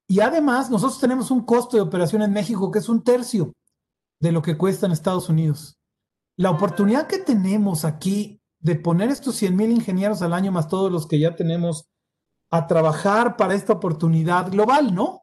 [0.05, 3.53] Y además, nosotros tenemos un costo de operación en México que es un tercio
[4.19, 5.80] de lo que cuesta en Estados Unidos.
[6.36, 10.91] La oportunidad que tenemos aquí de poner estos 100 mil ingenieros al año más todos
[10.91, 11.88] los que ya tenemos
[12.51, 15.21] a trabajar para esta oportunidad global, ¿no?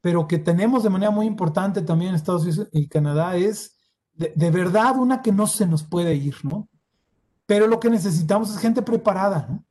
[0.00, 3.78] Pero que tenemos de manera muy importante también en Estados Unidos y Canadá es
[4.14, 6.68] de, de verdad una que no se nos puede ir, ¿no?
[7.46, 9.64] Pero lo que necesitamos es gente preparada, ¿no?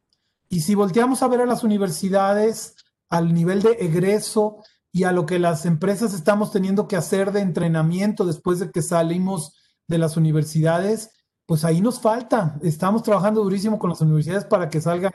[0.49, 2.75] Y si volteamos a ver a las universidades,
[3.09, 4.57] al nivel de egreso
[4.91, 8.81] y a lo que las empresas estamos teniendo que hacer de entrenamiento después de que
[8.81, 9.55] salimos
[9.87, 11.11] de las universidades,
[11.45, 12.57] pues ahí nos falta.
[12.61, 15.11] Estamos trabajando durísimo con las universidades para que salgan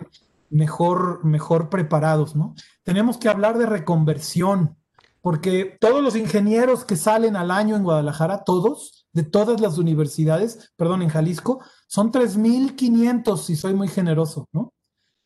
[0.50, 2.54] mejor, mejor preparados, ¿no?
[2.84, 4.76] Tenemos que hablar de reconversión,
[5.20, 10.70] porque todos los ingenieros que salen al año en Guadalajara, todos, de todas las universidades,
[10.76, 14.74] perdón, en Jalisco, son 3.500, si soy muy generoso, ¿no?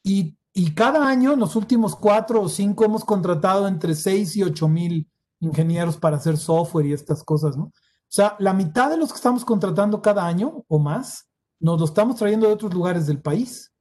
[0.05, 4.45] Y, y cada año, en los últimos cuatro o cinco, hemos contratado entre 6 y
[4.45, 5.11] 8 mil
[5.41, 7.65] ingenieros para hacer software y estas cosas, ¿no?
[7.65, 7.73] O
[8.13, 11.29] sea, la mitad de los que estamos contratando cada año o más,
[11.59, 13.73] nos lo estamos trayendo de otros lugares del país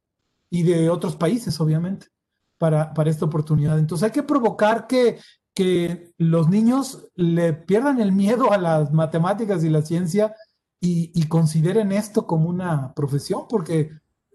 [0.50, 2.08] y de otros países, obviamente,
[2.58, 3.78] para, para esta oportunidad.
[3.78, 5.20] Entonces hay que provocar que,
[5.60, 10.34] que los niños le pierdan el miedo a las matemáticas y la ciencia
[10.80, 13.90] y, consideren esto como una profesión, porque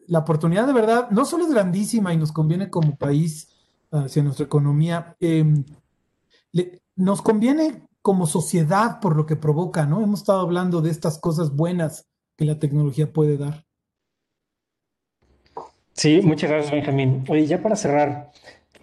[0.06, 3.48] la oportunidad de verdad no solo es grandísima y nos conviene como país
[3.90, 10.02] hacia nuestra economía, le, nos conviene como sociedad por lo que provoca, ¿no?
[10.02, 12.06] Hemos estado hablando de estas cosas buenas
[12.36, 13.64] que la tecnología puede dar.
[15.94, 17.24] Sí, muchas gracias, Benjamín.
[17.30, 18.30] Oye, ya para cerrar,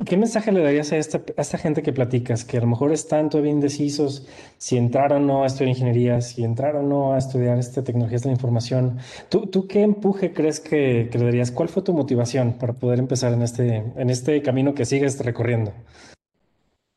[0.05, 2.91] ¿qué mensaje le darías a esta, a esta gente que platicas, que a lo mejor
[2.91, 4.27] están todavía indecisos
[4.57, 8.23] si entrar o no a estudiar ingeniería, si entrar o no a estudiar este, tecnologías
[8.23, 8.97] de la información?
[9.29, 11.51] ¿Tú, tú qué empuje crees que, que le darías?
[11.51, 15.73] ¿Cuál fue tu motivación para poder empezar en este, en este camino que sigues recorriendo?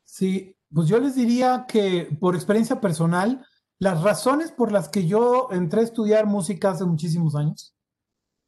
[0.03, 3.45] Sí, pues yo les diría que por experiencia personal,
[3.79, 7.75] las razones por las que yo entré a estudiar música hace muchísimos años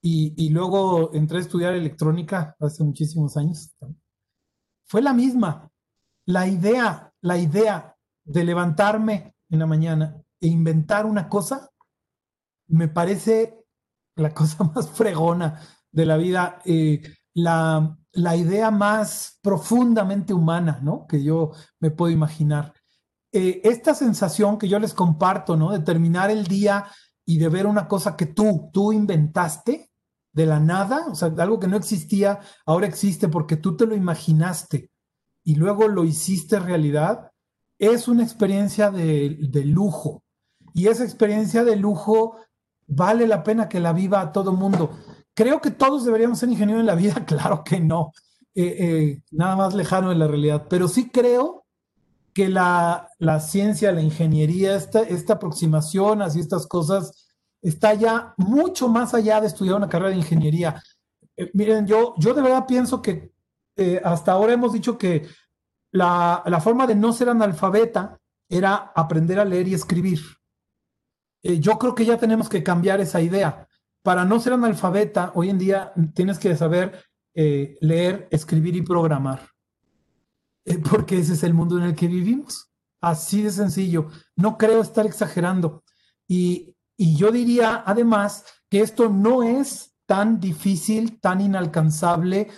[0.01, 3.75] y, y luego entré a estudiar electrónica hace muchísimos años,
[4.87, 5.69] fue la misma.
[6.25, 11.69] La idea, la idea de levantarme en la mañana e inventar una cosa,
[12.67, 13.65] me parece
[14.15, 15.61] la cosa más fregona
[15.91, 16.59] de la vida.
[16.65, 17.01] Eh,
[17.33, 21.05] la, la, idea más profundamente humana, ¿no?
[21.05, 22.73] Que yo me puedo imaginar.
[23.31, 25.71] Eh, esta sensación que yo les comparto, ¿no?
[25.71, 26.87] De terminar el día
[27.25, 29.86] y de ver una cosa que tú, tú inventaste
[30.37, 33.95] de la nada, o sea, algo que no existía, ahora existe porque tú te lo
[33.95, 34.91] imaginaste
[35.43, 37.31] y luego lo hiciste realidad,
[37.79, 39.35] es una experiencia de,
[39.65, 40.21] lujo.
[40.75, 42.37] Y esa experiencia de lujo
[42.85, 44.91] vale la pena que la viva a todo mundo.
[45.33, 48.11] Creo que todos deberíamos ser ingenieros en la vida, claro que no,
[48.53, 51.65] eh, eh, nada más lejano de la realidad, pero sí creo
[52.35, 53.09] que la,
[53.39, 57.26] ciencia, la ingeniería, esta, esta, aproximación hacia estas cosas
[57.61, 60.81] está ya mucho más allá de estudiar una carrera de ingeniería.
[61.35, 63.31] Eh, miren, yo, yo de verdad pienso que
[64.03, 65.27] hasta ahora hemos dicho que
[65.91, 68.17] la, la, forma de no ser analfabeta
[68.49, 70.19] era aprender a leer y escribir.
[71.43, 73.67] yo creo que ya tenemos que cambiar esa idea
[74.07, 77.03] para no ser analfabeta, hoy en día tienes que saber
[77.35, 79.49] eh, leer, escribir y programar.
[80.63, 82.71] Eh, porque ese es el mundo en el que vivimos.
[83.01, 84.07] Así de sencillo.
[84.37, 85.83] No creo estar exagerando.
[86.25, 92.49] Y, y yo diría además que esto no es tan difícil, tan inalcanzable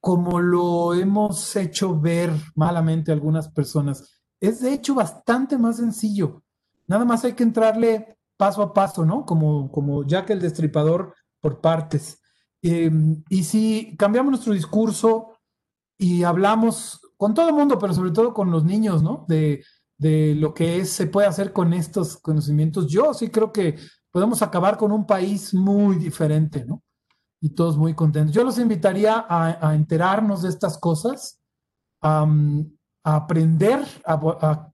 [0.00, 4.22] como lo hemos hecho ver malamente algunas personas.
[4.40, 6.44] Es de hecho bastante más sencillo.
[6.86, 9.26] Nada más hay que entrarle paso a paso, ¿no?
[9.26, 12.20] Como, como Jack el Destripador por partes.
[12.62, 15.32] Em, y si cambiamos nuestro discurso
[15.98, 19.24] y hablamos con todo el mundo, pero sobre todo con los niños, ¿no?
[19.28, 19.64] De,
[19.98, 23.76] de lo que es, se puede hacer con estos conocimientos, yo sí creo que
[24.10, 26.82] podemos acabar con un país muy diferente, ¿no?
[27.40, 28.34] Y todos muy contentos.
[28.34, 31.40] Yo los invitaría a, enterarnos de estas cosas,
[32.00, 32.26] a,
[33.04, 34.72] aprender, a,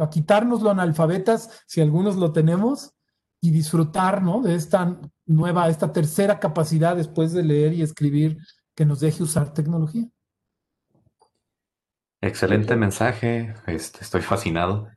[0.00, 2.92] a, quitarnos lo analfabetas, si algunos lo tenemos,
[3.40, 4.40] y disfrutar, ¿no?
[4.40, 8.38] De esta nueva, esta tercera capacidad después de leer y escribir
[8.74, 10.08] que nos deje usar tecnología.
[12.20, 14.88] Excelente mensaje, este, estoy fascinado.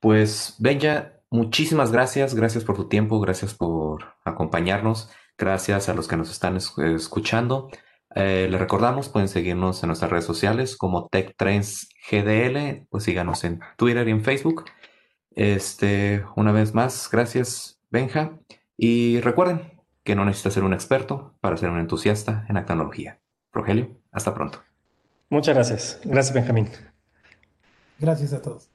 [0.00, 6.16] Pues Benja, muchísimas gracias, gracias por tu tiempo, gracias por acompañarnos, gracias a los que
[6.16, 7.68] nos están escuchando.
[8.14, 14.06] Eh, les recordamos, pueden seguirnos en nuestras redes sociales como TechTrendsGDL, pues síganos en Twitter
[14.08, 14.64] y en Facebook.
[15.30, 18.38] Este, una vez más, gracias Benja.
[18.76, 23.20] Y recuerden que no necesitas ser un experto para ser un entusiasta en la tecnología.
[23.52, 24.71] Rogelio, hasta pronto.
[25.32, 25.98] Muchas gracias.
[26.04, 26.68] Gracias, Benjamín.
[27.98, 28.71] Gracias a todos.